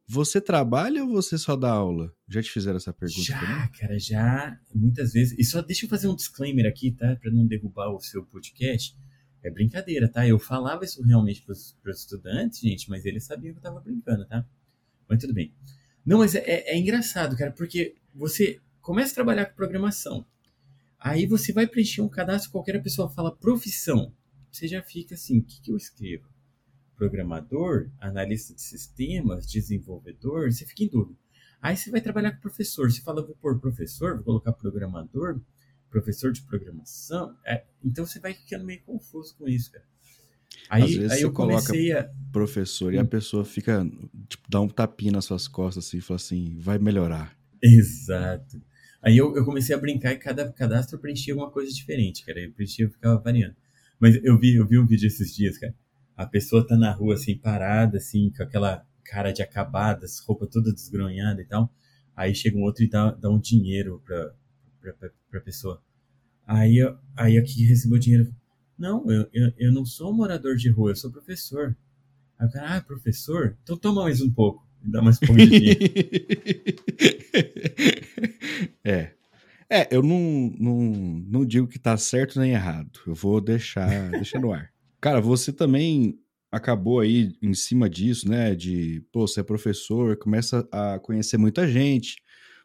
[0.08, 2.14] você trabalha ou você só dá aula?
[2.28, 3.22] Já te fizeram essa pergunta?
[3.22, 3.72] Já, também?
[3.72, 4.60] cara, já.
[4.74, 5.38] Muitas vezes.
[5.38, 7.16] E só deixa eu fazer um disclaimer aqui, tá?
[7.16, 8.98] Para não derrubar o seu podcast.
[9.42, 10.28] É brincadeira, tá?
[10.28, 14.26] Eu falava isso realmente para os estudantes, gente, mas eles sabiam que eu tava brincando,
[14.26, 14.46] tá?
[15.08, 15.54] Mas tudo bem.
[16.06, 20.26] Não, mas é, é, é engraçado, cara, porque você começa a trabalhar com programação.
[20.98, 24.14] Aí você vai preencher um cadastro, qualquer pessoa fala profissão.
[24.50, 26.33] Você já fica assim, o que, que eu escrevo?
[26.96, 31.18] Programador, analista de sistemas, desenvolvedor, você fica em dúvida.
[31.62, 35.40] Aí você vai trabalhar com professor, você fala, vou pôr professor, vou colocar programador,
[35.90, 37.36] professor de programação.
[37.46, 39.86] É, então você vai ficando meio confuso com isso, cara.
[40.70, 42.10] Aí, aí eu comecei a.
[42.32, 43.06] Professor, e a hum.
[43.06, 43.86] pessoa fica,
[44.28, 47.38] tipo, dá um tapinha nas suas costas assim e fala assim, vai melhorar.
[47.62, 48.62] Exato.
[49.02, 52.40] Aí eu, eu comecei a brincar e cada cadastro preenchia alguma coisa diferente, cara.
[52.40, 53.56] Eu preenchia, eu ficava variando.
[54.00, 55.76] Mas eu vi, eu vi um vídeo esses dias, cara.
[56.16, 60.74] A pessoa tá na rua, assim, parada, assim, com aquela cara de acabadas, roupa toda
[60.74, 61.72] desgronhada e tal.
[62.16, 64.34] Aí chega um outro e dá, dá um dinheiro pra,
[65.30, 65.82] pra pessoa.
[66.46, 66.80] Aí,
[67.16, 68.34] aí a que recebeu o dinheiro
[68.78, 71.76] não, eu, eu, eu não sou morador de rua, eu sou professor.
[72.38, 73.58] Aí o cara, ah, professor?
[73.64, 74.68] Então toma mais um pouco.
[74.84, 75.42] E dá mais um pouco
[78.84, 79.12] É.
[79.70, 80.92] É, eu não, não,
[81.28, 83.00] não digo que tá certo nem errado.
[83.08, 84.73] Eu vou deixar, deixar no ar.
[85.04, 86.18] Cara, você também
[86.50, 88.56] acabou aí em cima disso, né?
[88.56, 92.22] De, pô, você é professor, começa a conhecer muita gente.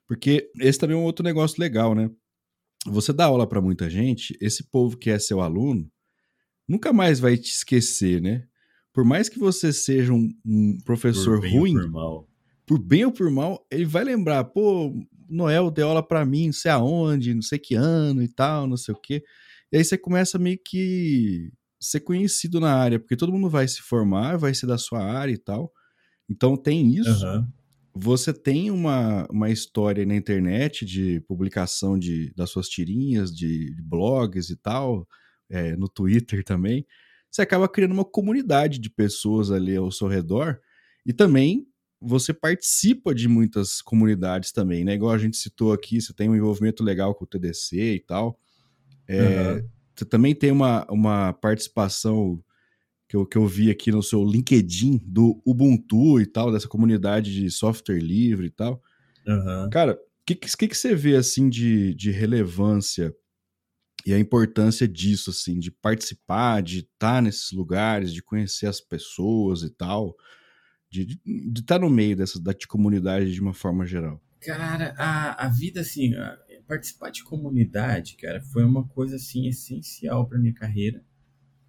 [0.07, 2.09] Porque esse também é um outro negócio legal, né?
[2.87, 5.91] Você dá aula para muita gente, esse povo que é seu aluno,
[6.69, 8.45] nunca mais vai te esquecer, né?
[8.93, 12.29] Por mais que você seja um, um professor por ruim, por, mal.
[12.65, 14.95] por bem ou por mal, ele vai lembrar, pô,
[15.29, 18.77] Noel deu aula para mim, não sei aonde, não sei que ano e tal, não
[18.77, 19.25] sei o quê.
[19.73, 21.51] E aí você começa meio que
[21.81, 25.33] ser conhecido na área, porque todo mundo vai se formar, vai ser da sua área
[25.33, 25.73] e tal.
[26.29, 27.25] Então tem isso.
[27.27, 27.47] Uhum.
[27.95, 33.83] Você tem uma, uma história na internet de publicação de, das suas tirinhas, de, de
[33.83, 35.07] blogs e tal
[35.51, 36.87] é, no Twitter também,
[37.31, 40.59] você acaba criando uma comunidade de pessoas ali ao seu redor
[41.05, 41.67] e também
[42.01, 44.95] você participa de muitas comunidades também, né?
[44.95, 48.39] Igual a gente citou aqui, você tem um envolvimento legal com o TDC e tal.
[49.07, 49.69] É, uhum.
[49.99, 52.41] Você também tem uma, uma participação
[53.09, 57.35] que eu, que eu vi aqui no seu LinkedIn do Ubuntu e tal, dessa comunidade
[57.35, 58.81] de software livre e tal.
[59.27, 59.69] Uhum.
[59.71, 63.13] Cara, o que, que, que, você vê assim de, de relevância
[64.07, 68.81] e a importância disso, assim, de participar, de estar tá nesses lugares, de conhecer as
[68.81, 70.15] pessoas e tal,
[70.89, 74.23] de, de, de estar tá no meio dessa da comunidade de uma forma geral.
[74.41, 76.39] Cara, a, a vida, assim, a,
[76.69, 81.03] participar de comunidade, cara, foi uma coisa, assim, essencial para minha carreira.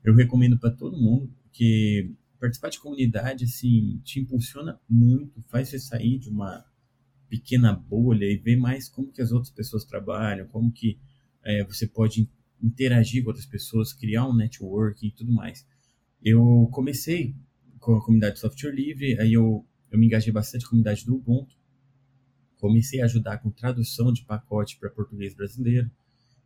[0.03, 5.79] Eu recomendo para todo mundo que participar de comunidade, assim, te impulsiona muito, faz você
[5.79, 6.65] sair de uma
[7.29, 10.99] pequena bolha e ver mais como que as outras pessoas trabalham, como que
[11.43, 12.29] é, você pode
[12.61, 15.65] interagir com outras pessoas, criar um network e tudo mais.
[16.21, 17.35] Eu comecei
[17.79, 21.15] com a comunidade de software livre, aí eu, eu me engajei bastante na comunidade do
[21.15, 21.55] Ubuntu,
[22.59, 25.89] comecei a ajudar com tradução de pacote para português brasileiro,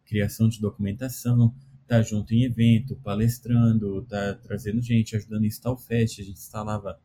[0.05, 1.53] criação de documentação,
[1.87, 6.99] tá junto em evento, palestrando, tá trazendo gente, ajudando em Installfest, a gente instalava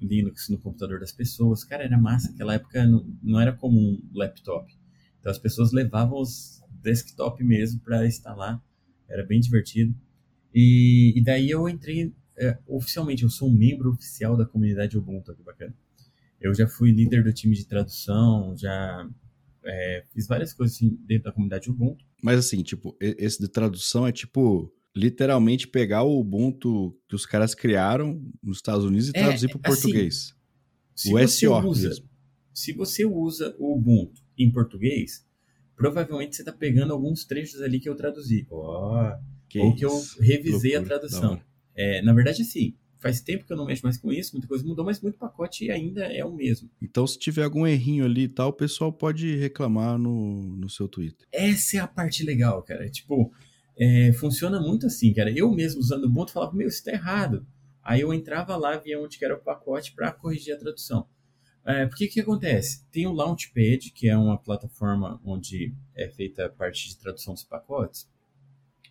[0.00, 1.64] Linux no computador das pessoas.
[1.64, 4.72] Cara, era massa, aquela época não, não era comum laptop.
[5.20, 8.62] Então as pessoas levavam os desktop mesmo para instalar.
[9.08, 9.94] Era bem divertido.
[10.54, 15.34] E, e daí eu entrei é, oficialmente, eu sou um membro oficial da comunidade Ubuntu,
[15.34, 15.74] que bacana.
[16.44, 19.08] Eu já fui líder do time de tradução, já
[19.64, 22.04] é, fiz várias coisas assim, dentro da comunidade Ubuntu.
[22.22, 27.54] Mas assim, tipo, esse de tradução é tipo literalmente pegar o Ubuntu que os caras
[27.54, 30.34] criaram nos Estados Unidos e é, traduzir para o assim, português.
[31.06, 32.10] o SO usa, mesmo.
[32.52, 35.26] Se você usa o Ubuntu em português,
[35.74, 38.46] provavelmente você está pegando alguns trechos ali que eu traduzi.
[38.50, 39.12] Oh,
[39.48, 41.40] que ou que eu revisei loucura, a tradução.
[41.74, 44.64] É, na verdade, assim, faz tempo que eu não mexo mais com isso, muita coisa
[44.64, 46.70] mudou, mas muito pacote ainda é o mesmo.
[46.80, 50.88] Então, se tiver algum errinho ali e tal, o pessoal pode reclamar no, no seu
[50.88, 51.28] Twitter.
[51.30, 52.88] Essa é a parte legal, cara.
[52.88, 53.30] Tipo,
[53.78, 55.30] é, funciona muito assim, cara.
[55.30, 57.46] Eu mesmo usando o Ubuntu falava, meu, isso tá errado.
[57.82, 61.06] Aí eu entrava lá, via onde que era o pacote para corrigir a tradução.
[61.62, 62.86] É, porque o que acontece?
[62.90, 67.44] Tem o Launchpad, que é uma plataforma onde é feita a parte de tradução dos
[67.44, 68.08] pacotes.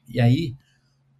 [0.07, 0.55] E aí,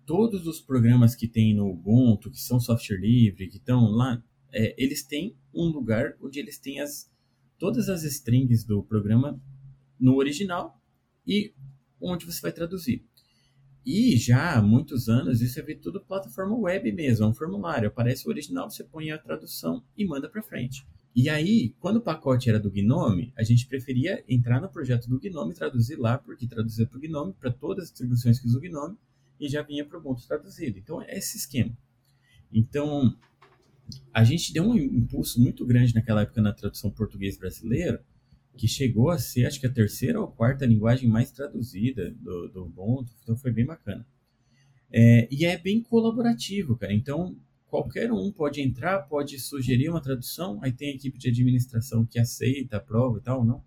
[0.06, 4.76] todos os programas que tem no Ubuntu, que são software livre, que estão lá, é,
[4.78, 7.10] eles têm um lugar onde eles têm as,
[7.58, 9.41] todas as strings do programa
[9.99, 10.80] no original
[11.26, 11.54] e
[11.99, 13.06] onde você vai traduzir.
[13.86, 17.89] E já há muitos anos isso é tudo plataforma web mesmo, é um formulário.
[17.89, 20.86] Aparece o original, você põe a tradução e manda para frente.
[21.16, 25.20] E aí, quando o pacote era do Gnome, a gente preferia entrar no projeto do
[25.20, 28.62] Gnome traduzir lá, porque traduzia para o Gnome, para todas as distribuições que usa o
[28.62, 28.97] Gnome,
[29.46, 30.80] e já vinha para o Ubuntu traduzido.
[30.80, 31.78] Então, é esse esquema.
[32.52, 33.14] Então,
[34.14, 38.00] a gente deu um impulso muito grande naquela época na tradução português brasileiro,
[38.56, 43.06] que chegou a ser, acho que a terceira ou quarta linguagem mais traduzida do, do
[43.22, 44.06] então foi bem bacana.
[44.89, 46.94] É, e é bem colaborativo, cara.
[46.94, 47.36] Então,
[47.66, 52.20] qualquer um pode entrar, pode sugerir uma tradução, aí tem a equipe de administração que
[52.20, 53.64] aceita, aprova e tal, não?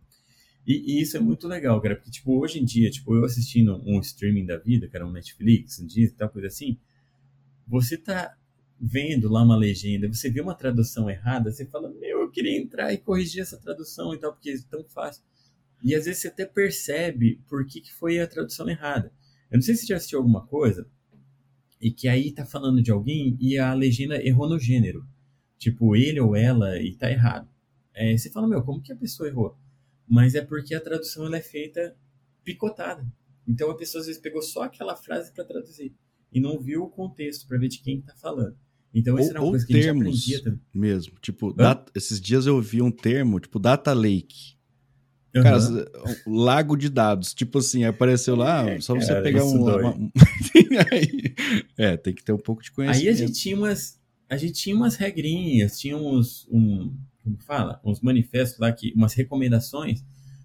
[0.66, 3.80] E, e, isso é muito legal, cara, porque, tipo, hoje em dia, tipo, eu assistindo
[3.86, 6.76] um streaming da vida, era um Netflix, um Disney, tal, coisa assim,
[7.66, 8.36] você tá
[8.78, 12.92] vendo lá uma legenda, você vê uma tradução errada, você fala, meu, eu queria entrar
[12.92, 15.22] e corrigir essa tradução e tal, porque é tão fácil.
[15.82, 19.12] E às vezes você até percebe por que, que foi a tradução errada.
[19.50, 20.86] Eu não sei se já assistiu alguma coisa
[21.80, 25.06] e que aí tá falando de alguém e a legenda errou no gênero.
[25.58, 27.48] Tipo, ele ou ela e tá errado.
[27.94, 29.56] É, você fala, meu, como que a pessoa errou?
[30.08, 31.96] Mas é porque a tradução ela é feita
[32.44, 33.06] picotada.
[33.46, 35.94] Então a pessoa às vezes pegou só aquela frase para traduzir
[36.32, 38.56] e não viu o contexto para ver de quem tá falando.
[38.94, 40.60] Então isso ou, era uma coisa que termos a gente aprendia também.
[40.74, 41.14] mesmo.
[41.20, 44.56] Tipo, data, esses dias eu vi um termo, tipo data lake.
[45.34, 45.42] Uhum.
[45.42, 45.58] Cara,
[46.26, 47.34] lago de dados.
[47.34, 49.62] Tipo assim, apareceu lá, é, só você cara, pegar um.
[49.62, 50.10] Uma...
[51.76, 53.06] é, tem que ter um pouco de conhecimento.
[53.06, 54.00] Aí a gente tinha umas.
[54.28, 56.96] A gente tinha umas regrinhas, tínhamos um.
[57.26, 57.80] Como fala?
[57.84, 60.04] Uns manifestos lá, que, umas recomendações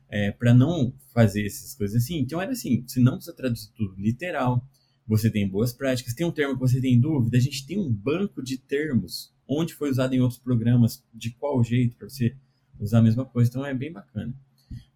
[0.09, 2.17] é, para não fazer essas coisas assim.
[2.17, 4.67] Então era assim: você não precisa traduzir tudo literal,
[5.05, 7.93] você tem boas práticas, tem um termo que você tem dúvida, a gente tem um
[7.93, 12.35] banco de termos, onde foi usado em outros programas, de qual jeito, para você
[12.79, 13.47] usar a mesma coisa.
[13.47, 14.33] Então é bem bacana.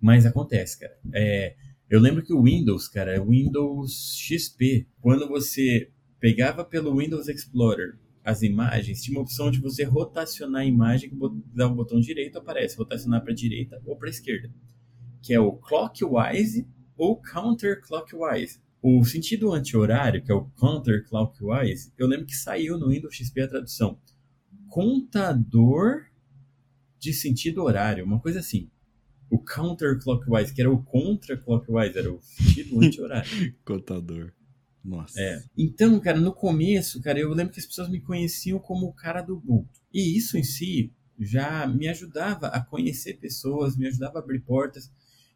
[0.01, 0.97] Mas acontece, cara.
[1.13, 1.55] É,
[1.88, 7.95] eu lembro que o Windows, cara, o Windows XP, quando você pegava pelo Windows Explorer
[8.26, 11.15] as imagens, tinha uma opção de você rotacionar a imagem, que
[11.53, 14.51] dá um botão direito, aparece rotacionar para a direita ou para a esquerda,
[15.21, 16.67] que é o clockwise
[16.97, 18.59] ou counterclockwise.
[18.82, 23.47] O sentido anti-horário, que é o counterclockwise, eu lembro que saiu no Windows XP a
[23.47, 23.99] tradução
[24.67, 26.05] contador
[26.99, 28.69] de sentido horário, uma coisa assim
[29.30, 33.55] o counterclockwise, que era o contra-clockwise, era o sentido anti-horário.
[33.63, 34.32] Contador.
[34.86, 35.19] Nossa.
[35.19, 35.43] É.
[35.57, 39.21] Então, cara, no começo, cara, eu lembro que as pessoas me conheciam como o cara
[39.21, 39.81] do Ubuntu.
[39.91, 44.91] E isso em si já me ajudava a conhecer pessoas, me ajudava a abrir portas.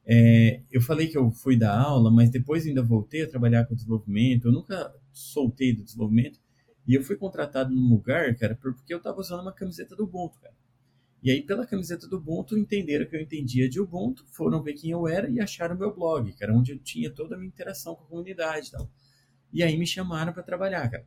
[0.05, 3.73] É, eu falei que eu fui dar aula, mas depois ainda voltei a trabalhar com
[3.73, 4.47] desenvolvimento.
[4.47, 6.39] Eu nunca soltei do desenvolvimento.
[6.87, 10.39] E eu fui contratado num lugar, cara, porque eu estava usando uma camiseta do Ubuntu,
[10.39, 10.53] cara.
[11.21, 14.91] E aí, pela camiseta do Ubuntu, entenderam que eu entendia de Ubuntu, foram ver quem
[14.91, 18.03] eu era e acharam meu blog, era onde eu tinha toda a minha interação com
[18.03, 18.89] a comunidade e tal.
[19.51, 21.05] E aí me chamaram para trabalhar, cara.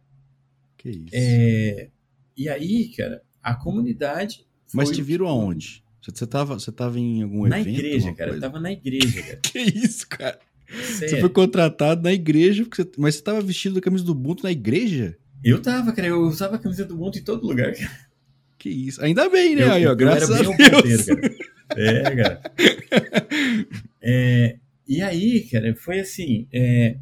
[0.76, 1.10] Que isso.
[1.12, 1.88] É...
[2.36, 4.46] E aí, cara, a comunidade.
[4.72, 5.82] Mas te viram aonde?
[6.02, 7.74] Você tava, você tava em algum na evento?
[7.74, 8.30] Na igreja, cara.
[8.30, 8.46] Coisa?
[8.46, 9.36] Eu tava na igreja, cara.
[9.42, 10.38] que isso, cara?
[10.66, 11.08] Sério?
[11.08, 12.90] Você foi contratado na igreja, você...
[12.98, 15.16] mas você tava vestido da camisa do Ubuntu na igreja?
[15.44, 16.08] Eu tava, cara.
[16.08, 18.12] Eu usava a camisa do Ubuntu em todo lugar, cara.
[18.58, 19.02] Que isso.
[19.02, 19.64] Ainda bem, né?
[19.64, 20.46] Eu, aí, ó, graças a Deus.
[20.46, 21.34] Ponteiro, cara.
[21.76, 22.42] É, cara.
[24.04, 24.56] É,
[24.88, 26.48] e aí, cara, foi assim.
[26.52, 26.96] É,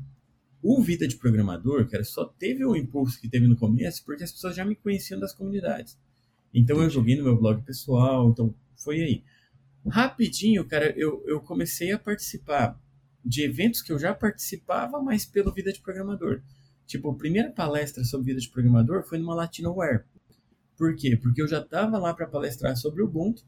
[0.62, 4.32] o Vida de Programador, cara, só teve o impulso que teve no começo porque as
[4.32, 5.98] pessoas já me conheciam das comunidades.
[6.52, 6.86] Então Entendi.
[6.86, 9.24] eu joguei no meu blog pessoal, então foi aí.
[9.86, 12.78] Rapidinho, cara, eu, eu comecei a participar
[13.24, 16.42] de eventos que eu já participava, mas pelo Vida de Programador.
[16.90, 20.04] Tipo, a primeira palestra sobre vida de programador foi numa Latinoware.
[20.76, 21.16] Por quê?
[21.16, 23.44] Porque eu já estava lá para palestrar sobre o Ubuntu.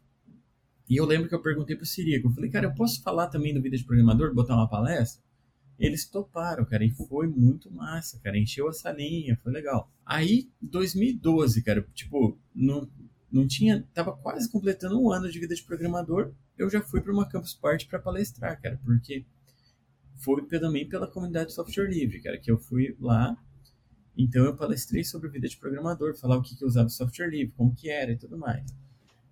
[0.89, 3.27] E eu lembro que eu perguntei para o Sirico, eu falei, cara, eu posso falar
[3.27, 5.25] também do Vida de Programador, botar uma palestra?
[5.85, 9.91] Eles toparam, cara, e foi muito massa, cara, encheu a salinha, foi legal.
[10.07, 12.89] Aí, 2012, cara, tipo, não,
[13.31, 17.13] não tinha, tava quase completando um ano de vida de programador, eu já fui para
[17.13, 19.25] uma campus party para palestrar, cara, porque
[20.17, 23.37] foi também pela comunidade de software livre, cara, que eu fui lá
[24.17, 27.55] então eu palestrei sobre vida de programador, falar o que, que eu usava software livre,
[27.57, 28.65] como que era e tudo mais.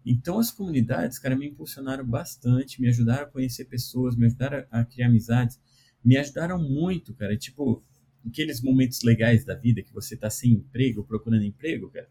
[0.04, 4.84] Então as comunidades, cara, me impulsionaram bastante, me ajudaram a conhecer pessoas, me ajudaram a,
[4.84, 5.60] criar amizades,
[6.04, 7.36] me ajudaram muito, cara.
[7.36, 7.82] Tipo,
[8.26, 12.08] aqueles momentos legais da vida que você tá sem emprego, procurando emprego, cara.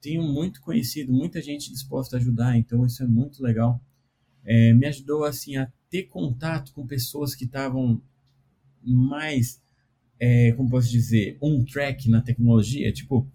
[0.00, 3.80] Tenho muito conhecido, muita gente disposta a ajudar, então isso é muito legal.
[4.44, 8.02] É, me ajudou, assim, a ter contato com pessoas que estavam
[8.82, 9.62] mais
[10.24, 12.92] é, como posso dizer, um track na tecnologia.
[12.92, 13.28] Tipo,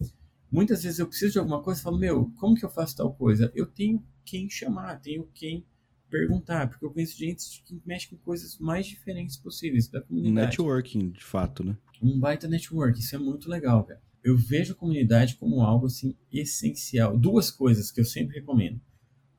[0.50, 3.14] muitas vezes eu preciso de alguma coisa e falo, meu, como que eu faço tal
[3.14, 3.52] coisa?
[3.54, 5.66] Eu tenho quem chamar, tenho quem
[6.10, 10.48] perguntar, porque eu conheço gente que mexe com coisas mais diferentes possíveis da comunidade.
[10.48, 11.78] Networking, de fato, né?
[12.02, 14.02] Um baita network, isso é muito legal, cara.
[14.24, 17.18] Eu vejo a comunidade como algo assim essencial.
[17.18, 18.82] Duas coisas que eu sempre recomendo: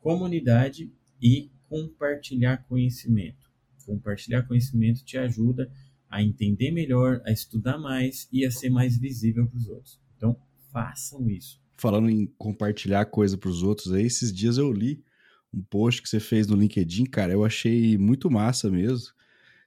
[0.01, 3.49] comunidade e compartilhar conhecimento.
[3.85, 5.71] Compartilhar conhecimento te ajuda
[6.11, 10.01] a entender melhor, a estudar mais e a ser mais visível para os outros.
[10.17, 10.39] Então,
[10.73, 11.61] façam isso.
[11.77, 15.03] Falando em compartilhar coisa para os outros, aí esses dias eu li
[15.53, 19.09] um post que você fez no LinkedIn, cara, eu achei muito massa mesmo.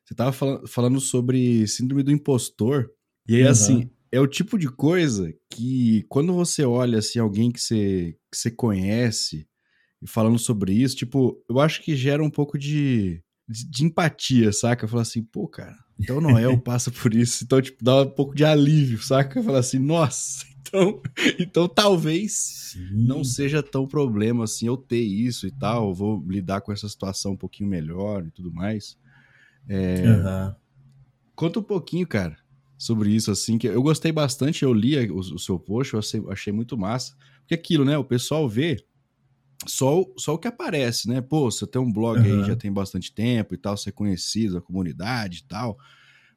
[0.04, 2.92] Você estava falando sobre síndrome do impostor.
[3.28, 3.50] E aí, uhum.
[3.50, 8.38] assim, é o tipo de coisa que quando você olha assim alguém que você, que
[8.38, 9.48] você conhece
[10.02, 14.52] e falando sobre isso, tipo, eu acho que gera um pouco de, de, de empatia,
[14.52, 14.88] saca?
[14.88, 18.36] Falar assim, pô, cara, então o Noel passa por isso, então tipo, dá um pouco
[18.36, 19.42] de alívio, saca?
[19.44, 21.02] Falar assim, nossa, então,
[21.40, 22.88] então talvez Sim.
[22.92, 27.34] não seja tão problema assim eu ter isso e tal, vou lidar com essa situação
[27.34, 28.98] um pouquinho melhor e tudo mais.
[29.68, 30.56] É, uhum.
[31.36, 32.38] Conta um pouquinho, cara,
[32.78, 36.24] sobre isso, assim, que eu gostei bastante, eu li o, o seu post, eu achei,
[36.30, 38.84] achei, muito massa, porque aquilo, né, o pessoal vê
[39.68, 42.42] só, só o que aparece, né, pô, você tem um blog uhum.
[42.42, 45.78] aí já tem bastante tempo e tal, você é conhecido, a comunidade e tal,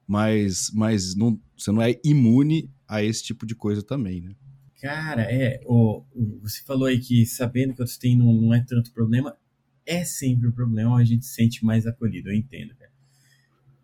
[0.07, 4.35] mas, mas não, você não é imune a esse tipo de coisa também, né?
[4.81, 6.03] Cara, é, o,
[6.41, 9.35] você falou aí que sabendo que outros têm não, não é tanto problema,
[9.85, 12.91] é sempre um problema, a gente se sente mais acolhido, eu entendo, cara.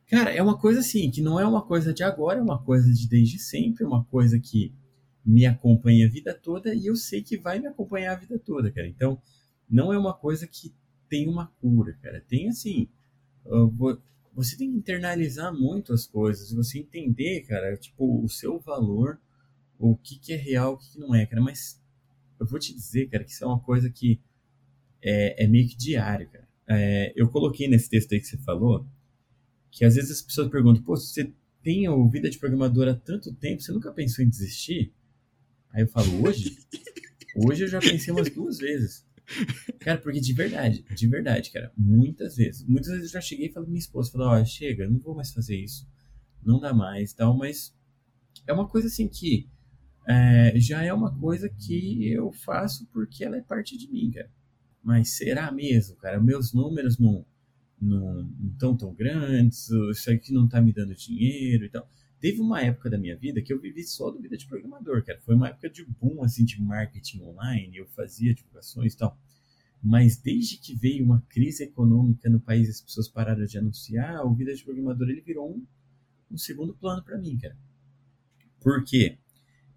[0.08, 2.92] Cara, é uma coisa assim, que não é uma coisa de agora, é uma coisa
[2.94, 4.74] de desde sempre, é uma coisa que
[5.26, 8.72] me acompanha a vida toda e eu sei que vai me acompanhar a vida toda,
[8.72, 8.88] cara.
[8.88, 9.22] Então,
[9.70, 10.74] não é uma coisa que
[11.08, 12.24] tem uma cura, cara.
[12.28, 12.88] Tem assim,
[14.34, 19.20] você tem que internalizar muito as coisas, você entender, cara, tipo, o seu valor,
[19.78, 21.42] o que, que é real, o que, que não é, cara.
[21.42, 21.82] Mas
[22.40, 24.20] eu vou te dizer, cara, que isso é uma coisa que
[25.02, 26.48] é, é meio que diário, cara.
[26.68, 28.86] É, eu coloquei nesse texto aí que você falou,
[29.70, 31.32] que às vezes as pessoas perguntam, pô, você
[31.64, 34.94] tem a vida de programador há tanto tempo, você nunca pensou em desistir?
[35.74, 36.58] Aí eu falo, hoje?
[37.36, 39.06] Hoje eu já pensei umas duas vezes.
[39.80, 42.66] Cara, porque de verdade, de verdade, cara, muitas vezes.
[42.68, 45.00] Muitas vezes eu já cheguei e falei pra minha esposa, falei, ó, oh, chega, não
[45.00, 45.88] vou mais fazer isso.
[46.44, 47.74] Não dá mais tal, mas
[48.46, 49.50] é uma coisa assim que
[50.08, 54.30] é, já é uma coisa que eu faço porque ela é parte de mim, cara.
[54.84, 56.20] Mas será mesmo, cara?
[56.20, 57.26] Meus números não
[57.82, 61.90] não estão tão grandes, isso aqui não tá me dando dinheiro e tal.
[62.22, 65.20] Teve uma época da minha vida que eu vivi só do vida de programador, cara.
[65.22, 69.20] Foi uma época de boom, assim, de marketing online, eu fazia divulgações e tal.
[69.82, 74.36] Mas desde que veio uma crise econômica no país, as pessoas pararam de anunciar, o
[74.36, 75.66] vida de programador ele virou um,
[76.30, 77.58] um segundo plano para mim, cara.
[78.60, 79.18] Por quê?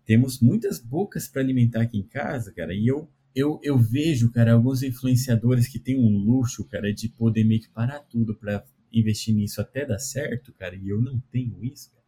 [0.05, 4.53] Temos muitas bocas para alimentar aqui em casa, cara, e eu, eu, eu vejo, cara,
[4.53, 9.35] alguns influenciadores que têm um luxo, cara, de poder meio que parar tudo para investir
[9.35, 12.04] nisso até dar certo, cara, e eu não tenho isso, cara.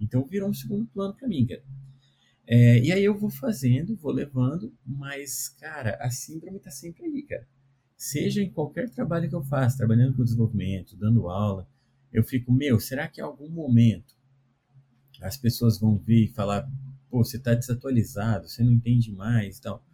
[0.00, 1.62] Então virou um segundo plano para mim, cara.
[2.46, 7.22] É, e aí eu vou fazendo, vou levando, mas, cara, a síndrome tá sempre aí,
[7.22, 7.46] cara.
[7.96, 11.66] Seja em qualquer trabalho que eu faça, trabalhando com desenvolvimento, dando aula,
[12.12, 14.14] eu fico, meu, será que em algum momento
[15.22, 16.70] as pessoas vão vir e falar,
[17.08, 19.84] pô, você tá desatualizado, você não entende mais e tal.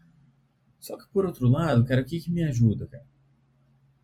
[0.79, 3.07] Só que por outro lado, cara, o que que me ajuda, cara?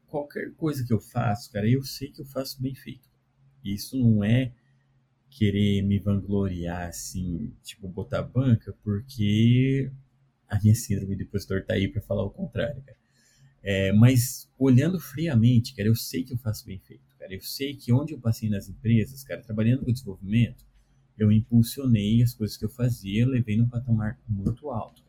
[0.06, 3.08] Qualquer coisa que eu faço, cara, eu sei que eu faço bem feito.
[3.64, 4.52] Isso não é
[5.36, 9.92] querer me vangloriar, assim, tipo, botar banca, porque
[10.48, 12.96] a minha síndrome do impostor tá aí para falar o contrário, cara.
[13.62, 17.34] É, mas olhando friamente, cara, eu sei que eu faço bem feito, cara.
[17.34, 20.64] Eu sei que onde eu passei nas empresas, cara, trabalhando com desenvolvimento,
[21.18, 25.04] eu impulsionei as coisas que eu fazia, levei num patamar muito alto.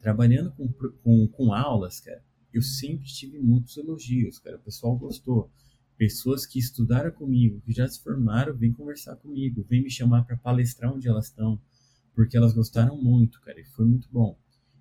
[0.00, 0.68] Trabalhando com,
[1.02, 2.22] com, com aulas, cara,
[2.54, 4.58] eu sempre tive muitos elogios, cara.
[4.58, 5.50] O pessoal gostou.
[5.96, 10.36] Pessoas que estudaram comigo, que já se formaram, vêm conversar comigo, vêm me chamar para
[10.36, 11.58] palestrar onde elas estão,
[12.14, 14.38] porque elas gostaram muito, cara, e foi muito bom.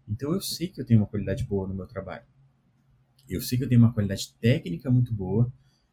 [0.09, 2.25] Então eu sei que eu tenho uma qualidade boa no meu trabalho.
[3.29, 5.51] Eu sei que eu tenho uma qualidade técnica muito boa.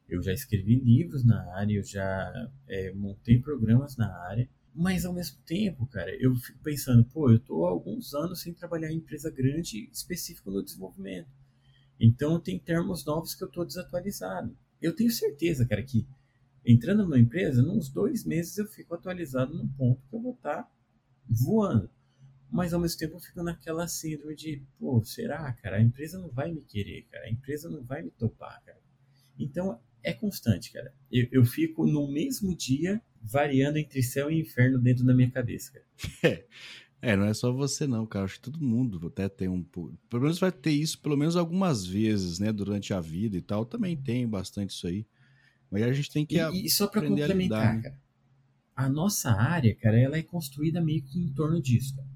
[0.09, 4.49] Eu já escrevi livros na área, eu já é, montei programas na área.
[4.75, 8.53] Mas ao mesmo tempo, cara, eu fico pensando, pô, eu tô há alguns anos sem
[8.53, 11.29] trabalhar em empresa grande específico no desenvolvimento.
[12.01, 16.07] Então tem termos novos que eu tô desatualizado eu tenho certeza, cara, que
[16.65, 20.65] entrando numa empresa, nos dois meses eu fico atualizado num ponto que eu vou estar
[20.65, 20.71] tá
[21.29, 21.91] voando.
[22.51, 25.79] Mas ao mesmo tempo eu fico naquela síndrome de, pô, será, cara?
[25.79, 27.25] A empresa não vai me querer, cara.
[27.25, 28.79] A empresa não vai me topar, cara.
[29.39, 30.95] Então é constante, cara.
[31.11, 35.73] Eu, eu fico no mesmo dia variando entre céu e inferno dentro da minha cabeça,
[35.73, 35.87] cara.
[36.23, 36.45] É,
[37.17, 38.27] não é só você não, cara.
[38.27, 39.61] Acho que todo mundo até tem um.
[39.61, 42.53] Pelo menos vai ter isso pelo menos algumas vezes, né?
[42.53, 43.67] Durante a vida e tal.
[43.67, 45.05] Também tem bastante isso aí.
[45.69, 46.37] Mas a gente tem que.
[46.39, 47.83] E, e só para complementar, lidar, né?
[47.83, 48.03] cara.
[48.77, 52.09] A nossa área, cara, ela é construída meio que em torno disso, cara.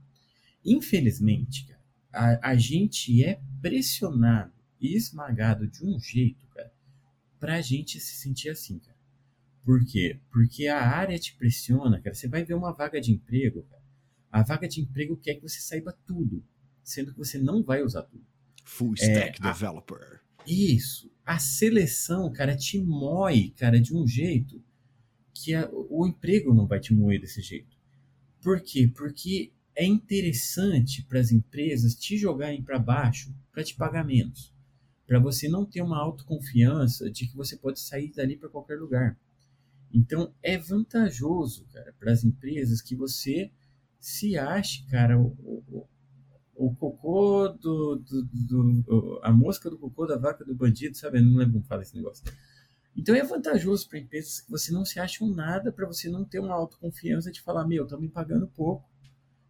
[0.65, 1.81] Infelizmente, cara,
[2.13, 6.73] a, a gente é pressionado e esmagado de um jeito, cara,
[7.41, 8.97] pra gente se sentir assim, cara.
[9.65, 10.21] Por quê?
[10.31, 12.15] Porque a área te pressiona, cara.
[12.15, 13.86] Você vai ver uma vaga de emprego, cara
[14.31, 16.45] a vaga de emprego quer que você saiba tudo,
[16.83, 18.25] sendo que você não vai usar tudo.
[18.65, 20.21] Full stack é, developer.
[20.39, 21.11] A, isso.
[21.25, 24.63] A seleção, cara, te moe, cara, de um jeito
[25.35, 27.77] que a, o emprego não vai te moer desse jeito.
[28.41, 28.91] Por quê?
[28.95, 34.53] Porque é interessante para as empresas te jogarem para baixo para te pagar menos.
[35.07, 39.19] Para você não ter uma autoconfiança de que você pode sair dali para qualquer lugar.
[39.93, 43.51] Então é vantajoso, cara, para as empresas que você
[44.07, 45.35] se ache, cara, o,
[45.69, 45.85] o,
[46.55, 51.19] o cocô do, do, do, A mosca do cocô da vaca do bandido, sabe?
[51.19, 52.25] Eu não lembro como fala esse negócio.
[52.97, 56.25] Então é vantajoso para empresas que você não se acha um nada para você não
[56.25, 58.89] ter uma autoconfiança de falar: meu, estão me pagando pouco,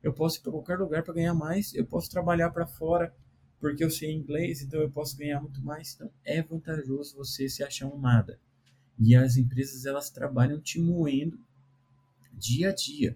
[0.02, 3.14] eu posso ir para qualquer lugar para ganhar mais, eu posso trabalhar para fora
[3.60, 5.92] porque eu sei inglês, então eu posso ganhar muito mais.
[5.94, 8.40] Então é vantajoso você se achar um nada.
[8.98, 11.38] E as empresas elas trabalham te moendo
[12.32, 13.14] dia a dia.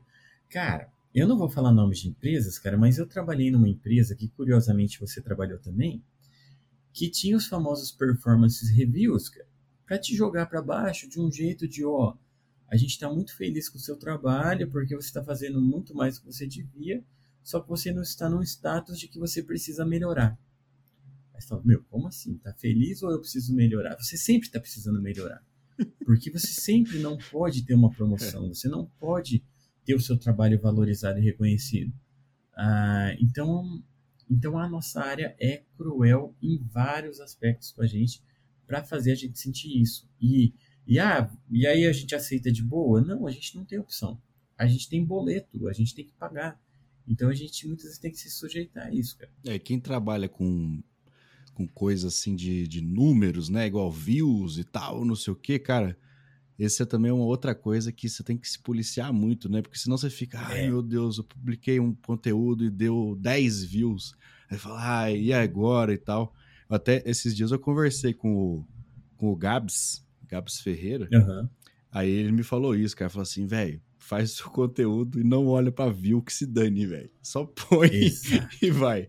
[0.51, 4.29] Cara, eu não vou falar nomes de empresas, cara, mas eu trabalhei numa empresa que
[4.29, 6.03] curiosamente você trabalhou também,
[6.93, 9.49] que tinha os famosos performance reviews, cara,
[9.87, 12.17] para te jogar para baixo de um jeito de, ó,
[12.69, 16.15] a gente está muito feliz com o seu trabalho porque você está fazendo muito mais
[16.15, 17.05] do que você devia,
[17.43, 20.39] só que você não está num status de que você precisa melhorar.
[21.35, 22.37] Aí você fala, meu, como assim?
[22.39, 23.97] Tá feliz ou eu preciso melhorar?
[23.97, 25.45] Você sempre está precisando melhorar.
[26.05, 29.43] Porque você sempre não pode ter uma promoção, você não pode
[29.85, 31.93] ter o seu trabalho valorizado e reconhecido.
[32.57, 33.83] Ah, então,
[34.31, 38.23] então a nossa área é cruel em vários aspectos com a gente
[38.67, 40.09] para fazer a gente sentir isso.
[40.21, 40.53] E,
[40.87, 43.01] e, ah, e aí a gente aceita de boa?
[43.01, 44.21] Não, a gente não tem opção.
[44.57, 46.61] A gente tem boleto, a gente tem que pagar.
[47.09, 49.33] Então a gente muitas vezes tem que se sujeitar a isso, cara.
[49.45, 50.83] É, quem trabalha com,
[51.55, 53.67] com coisa assim de, de números, né?
[53.67, 55.97] Igual views e tal, não sei o que, cara
[56.61, 59.63] esse é também uma outra coisa que você tem que se policiar muito, né?
[59.63, 60.69] Porque senão você fica, ai é.
[60.69, 64.15] meu Deus, eu publiquei um conteúdo e deu 10 views.
[64.51, 66.35] Aí fala, ai, e agora e tal.
[66.69, 68.67] Até esses dias eu conversei com o,
[69.17, 71.09] com o Gabs, Gabs Ferreira.
[71.11, 71.49] Uhum.
[71.91, 73.09] Aí ele me falou isso, cara.
[73.09, 76.85] Falou assim, velho, faz o seu conteúdo e não olha pra view que se dane,
[76.85, 77.11] velho.
[77.23, 77.89] Só põe
[78.61, 79.09] e vai.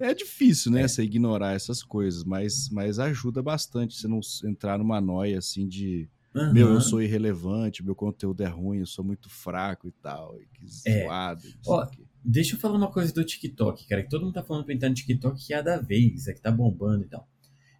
[0.00, 0.88] É difícil, né, é.
[0.88, 6.08] você ignorar essas coisas, mas, mas ajuda bastante você não entrar numa noia assim de
[6.38, 6.52] Uhum.
[6.52, 10.40] Meu, eu sou irrelevante, meu conteúdo é ruim, eu sou muito fraco e tal.
[10.40, 11.04] E que é.
[11.04, 11.42] zoado.
[11.66, 11.86] Ó,
[12.24, 14.88] deixa eu falar uma coisa do TikTok, cara, que todo mundo tá falando pra entrar
[14.88, 17.28] no TikTok que é da vez, é que tá bombando e tal.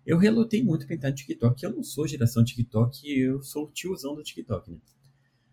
[0.04, 3.70] Eu relutei muito pra entrar no TikTok, eu não sou geração TikTok, eu sou o
[3.70, 4.78] tiozão do TikTok, né?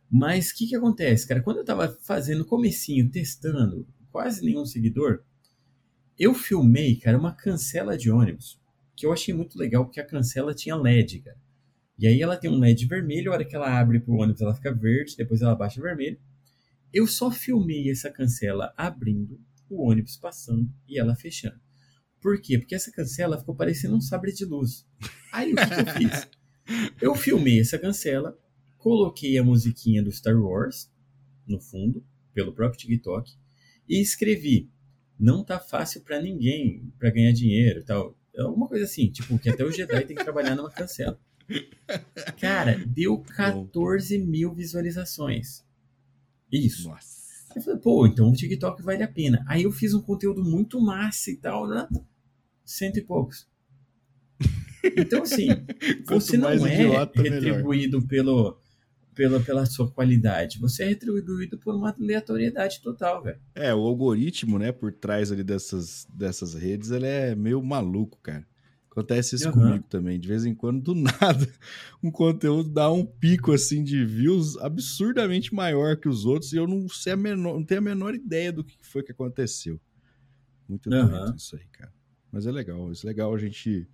[0.10, 1.41] Mas o que que acontece, cara?
[1.41, 5.24] Quando eu tava fazendo comecinho, testando, quase nenhum seguidor,
[6.18, 8.60] eu filmei, cara, uma cancela de ônibus,
[8.95, 11.38] que eu achei muito legal, porque a cancela tinha LED, cara.
[11.97, 14.53] E aí ela tem um LED vermelho, a hora que ela abre pro ônibus ela
[14.53, 16.19] fica verde, depois ela baixa vermelho.
[16.93, 19.39] Eu só filmei essa cancela abrindo,
[19.69, 21.59] o ônibus passando e ela fechando.
[22.21, 22.57] Por quê?
[22.57, 24.85] Porque essa cancela ficou parecendo um sabre de luz.
[25.31, 26.27] Aí o que, que eu fiz?
[26.99, 28.37] Eu filmei essa cancela,
[28.77, 30.91] coloquei a musiquinha do Star Wars
[31.47, 33.31] no fundo, pelo próprio TikTok,
[33.87, 34.69] e escrevi:
[35.19, 38.17] Não tá fácil para ninguém para ganhar dinheiro tal.
[38.37, 41.19] Alguma coisa assim, tipo, que até o Jedi tem que trabalhar numa cancela.
[42.39, 45.63] Cara, deu 14 mil visualizações.
[46.51, 46.89] Isso.
[46.89, 47.25] Nossa.
[47.55, 49.43] Eu falei, pô, então o TikTok vale a pena.
[49.47, 51.87] Aí eu fiz um conteúdo muito massa e tal, né?
[52.65, 53.47] Cento e poucos.
[54.97, 55.47] Então, assim,
[56.05, 58.59] você não é idiota, retribuído pelo,
[59.15, 60.59] pela, pela sua qualidade.
[60.59, 63.39] Você é retribuído por uma aleatoriedade total, velho.
[63.55, 68.45] É, o algoritmo, né, por trás ali dessas, dessas redes, ele é meio maluco, cara.
[68.95, 69.53] Acontece isso uhum.
[69.53, 70.17] comigo também.
[70.17, 71.51] De vez em quando, do nada,
[72.01, 76.65] um conteúdo dá um pico assim de views absurdamente maior que os outros e eu
[76.65, 79.77] não sei a menor, não tenho a menor ideia do que foi que aconteceu.
[80.67, 81.09] Muito uhum.
[81.09, 81.93] doido isso aí, cara.
[82.31, 83.85] Mas é legal, é legal a gente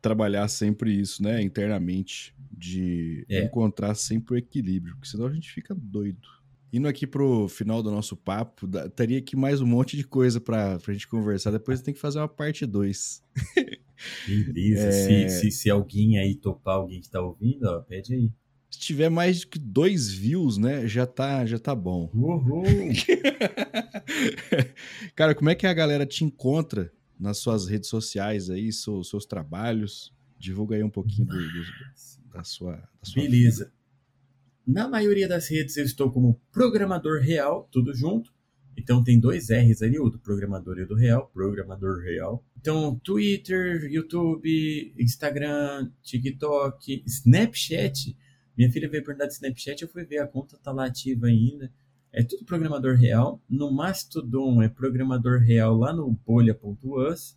[0.00, 3.44] trabalhar sempre isso, né, internamente, de é.
[3.44, 6.28] encontrar sempre o equilíbrio, porque senão a gente fica doido.
[6.72, 10.78] Indo aqui pro final do nosso papo, teria aqui mais um monte de coisa pra,
[10.78, 11.50] pra gente conversar.
[11.50, 13.22] Depois tem que fazer uma parte 2.
[14.26, 14.88] Beleza.
[14.88, 15.28] É...
[15.28, 18.32] Se, se, se, alguém aí topar, alguém que tá ouvindo, ó, pede aí.
[18.70, 22.10] Se tiver mais que dois views, né, já tá, já tá bom.
[22.12, 22.64] Uhul.
[25.14, 29.24] Cara, como é que a galera te encontra nas suas redes sociais aí, seus, seus
[29.24, 30.12] trabalhos?
[30.38, 33.66] Divulga aí um pouquinho do, do, da sua, da sua Beleza.
[33.66, 33.74] Vida.
[34.66, 38.32] Na maioria das redes eu estou como programador real, tudo junto.
[38.76, 42.44] Então tem dois R's ali, o do programador e o do real, programador real.
[42.58, 48.16] Então, Twitter, YouTube, Instagram, TikTok, Snapchat.
[48.56, 51.70] Minha filha veio perguntar de Snapchat, eu fui ver, a conta tá lá ativa ainda.
[52.12, 53.42] É tudo programador real.
[53.48, 57.36] No Mastodon é programador real lá no bolha.us.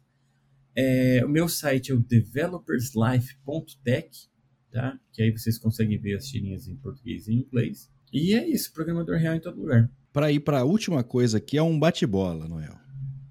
[0.75, 4.29] É, o meu site é o developerslife.tech
[4.71, 4.99] tá?
[5.11, 7.89] Que aí vocês conseguem ver as tirinhas em português e em inglês.
[8.13, 9.89] E é isso, programador real em todo lugar.
[10.11, 12.77] Para ir para a última coisa aqui, é um bate-bola, Noel.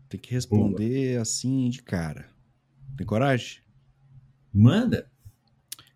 [0.09, 1.23] Tem que responder Boa.
[1.23, 2.29] assim de cara.
[2.97, 3.61] Tem coragem?
[4.53, 5.11] Manda.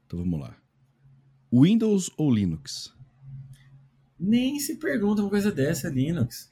[0.06, 0.56] Então vamos lá.
[1.52, 2.94] Windows ou Linux?
[4.18, 6.50] Nem se pergunta uma coisa dessa, Linux.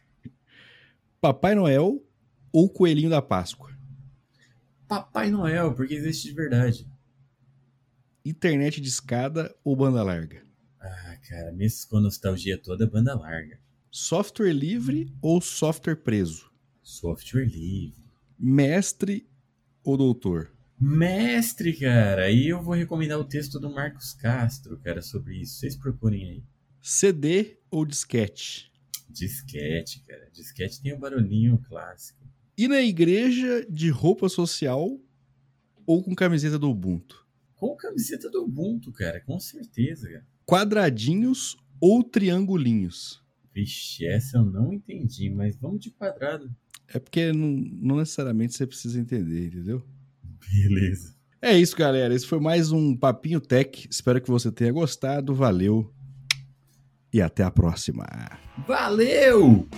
[1.20, 2.02] Papai Noel
[2.52, 3.76] ou Coelhinho da Páscoa?
[4.86, 6.88] Papai Noel, porque existe de verdade.
[8.24, 10.42] Internet de escada ou banda larga?
[10.80, 13.60] Ah, cara, mesmo com a nostalgia toda, banda larga.
[13.90, 16.51] Software livre ou software preso?
[16.82, 18.05] Software livre.
[18.39, 19.27] Mestre
[19.82, 20.52] ou doutor?
[20.78, 22.24] Mestre, cara.
[22.24, 25.59] Aí eu vou recomendar o texto do Marcos Castro, cara, sobre isso.
[25.59, 26.43] Vocês procurem aí.
[26.82, 28.70] CD ou disquete?
[29.09, 30.28] Disquete, cara.
[30.32, 32.20] Disquete tem um barulhinho clássico.
[32.59, 35.01] E na igreja de roupa social
[35.86, 37.27] ou com camiseta do Ubuntu?
[37.56, 40.27] Com camiseta do Ubuntu, cara, com certeza, cara.
[40.44, 43.27] Quadradinhos ou triangulinhos?
[43.55, 46.51] Vixe, essa eu não entendi, mas vamos de quadrado.
[46.93, 49.83] É porque não, não necessariamente você precisa entender, entendeu?
[50.51, 51.15] Beleza.
[51.41, 52.15] É isso, galera.
[52.15, 53.87] Esse foi mais um Papinho Tech.
[53.91, 55.35] Espero que você tenha gostado.
[55.35, 55.93] Valeu.
[57.12, 58.05] E até a próxima.
[58.66, 59.69] Valeu!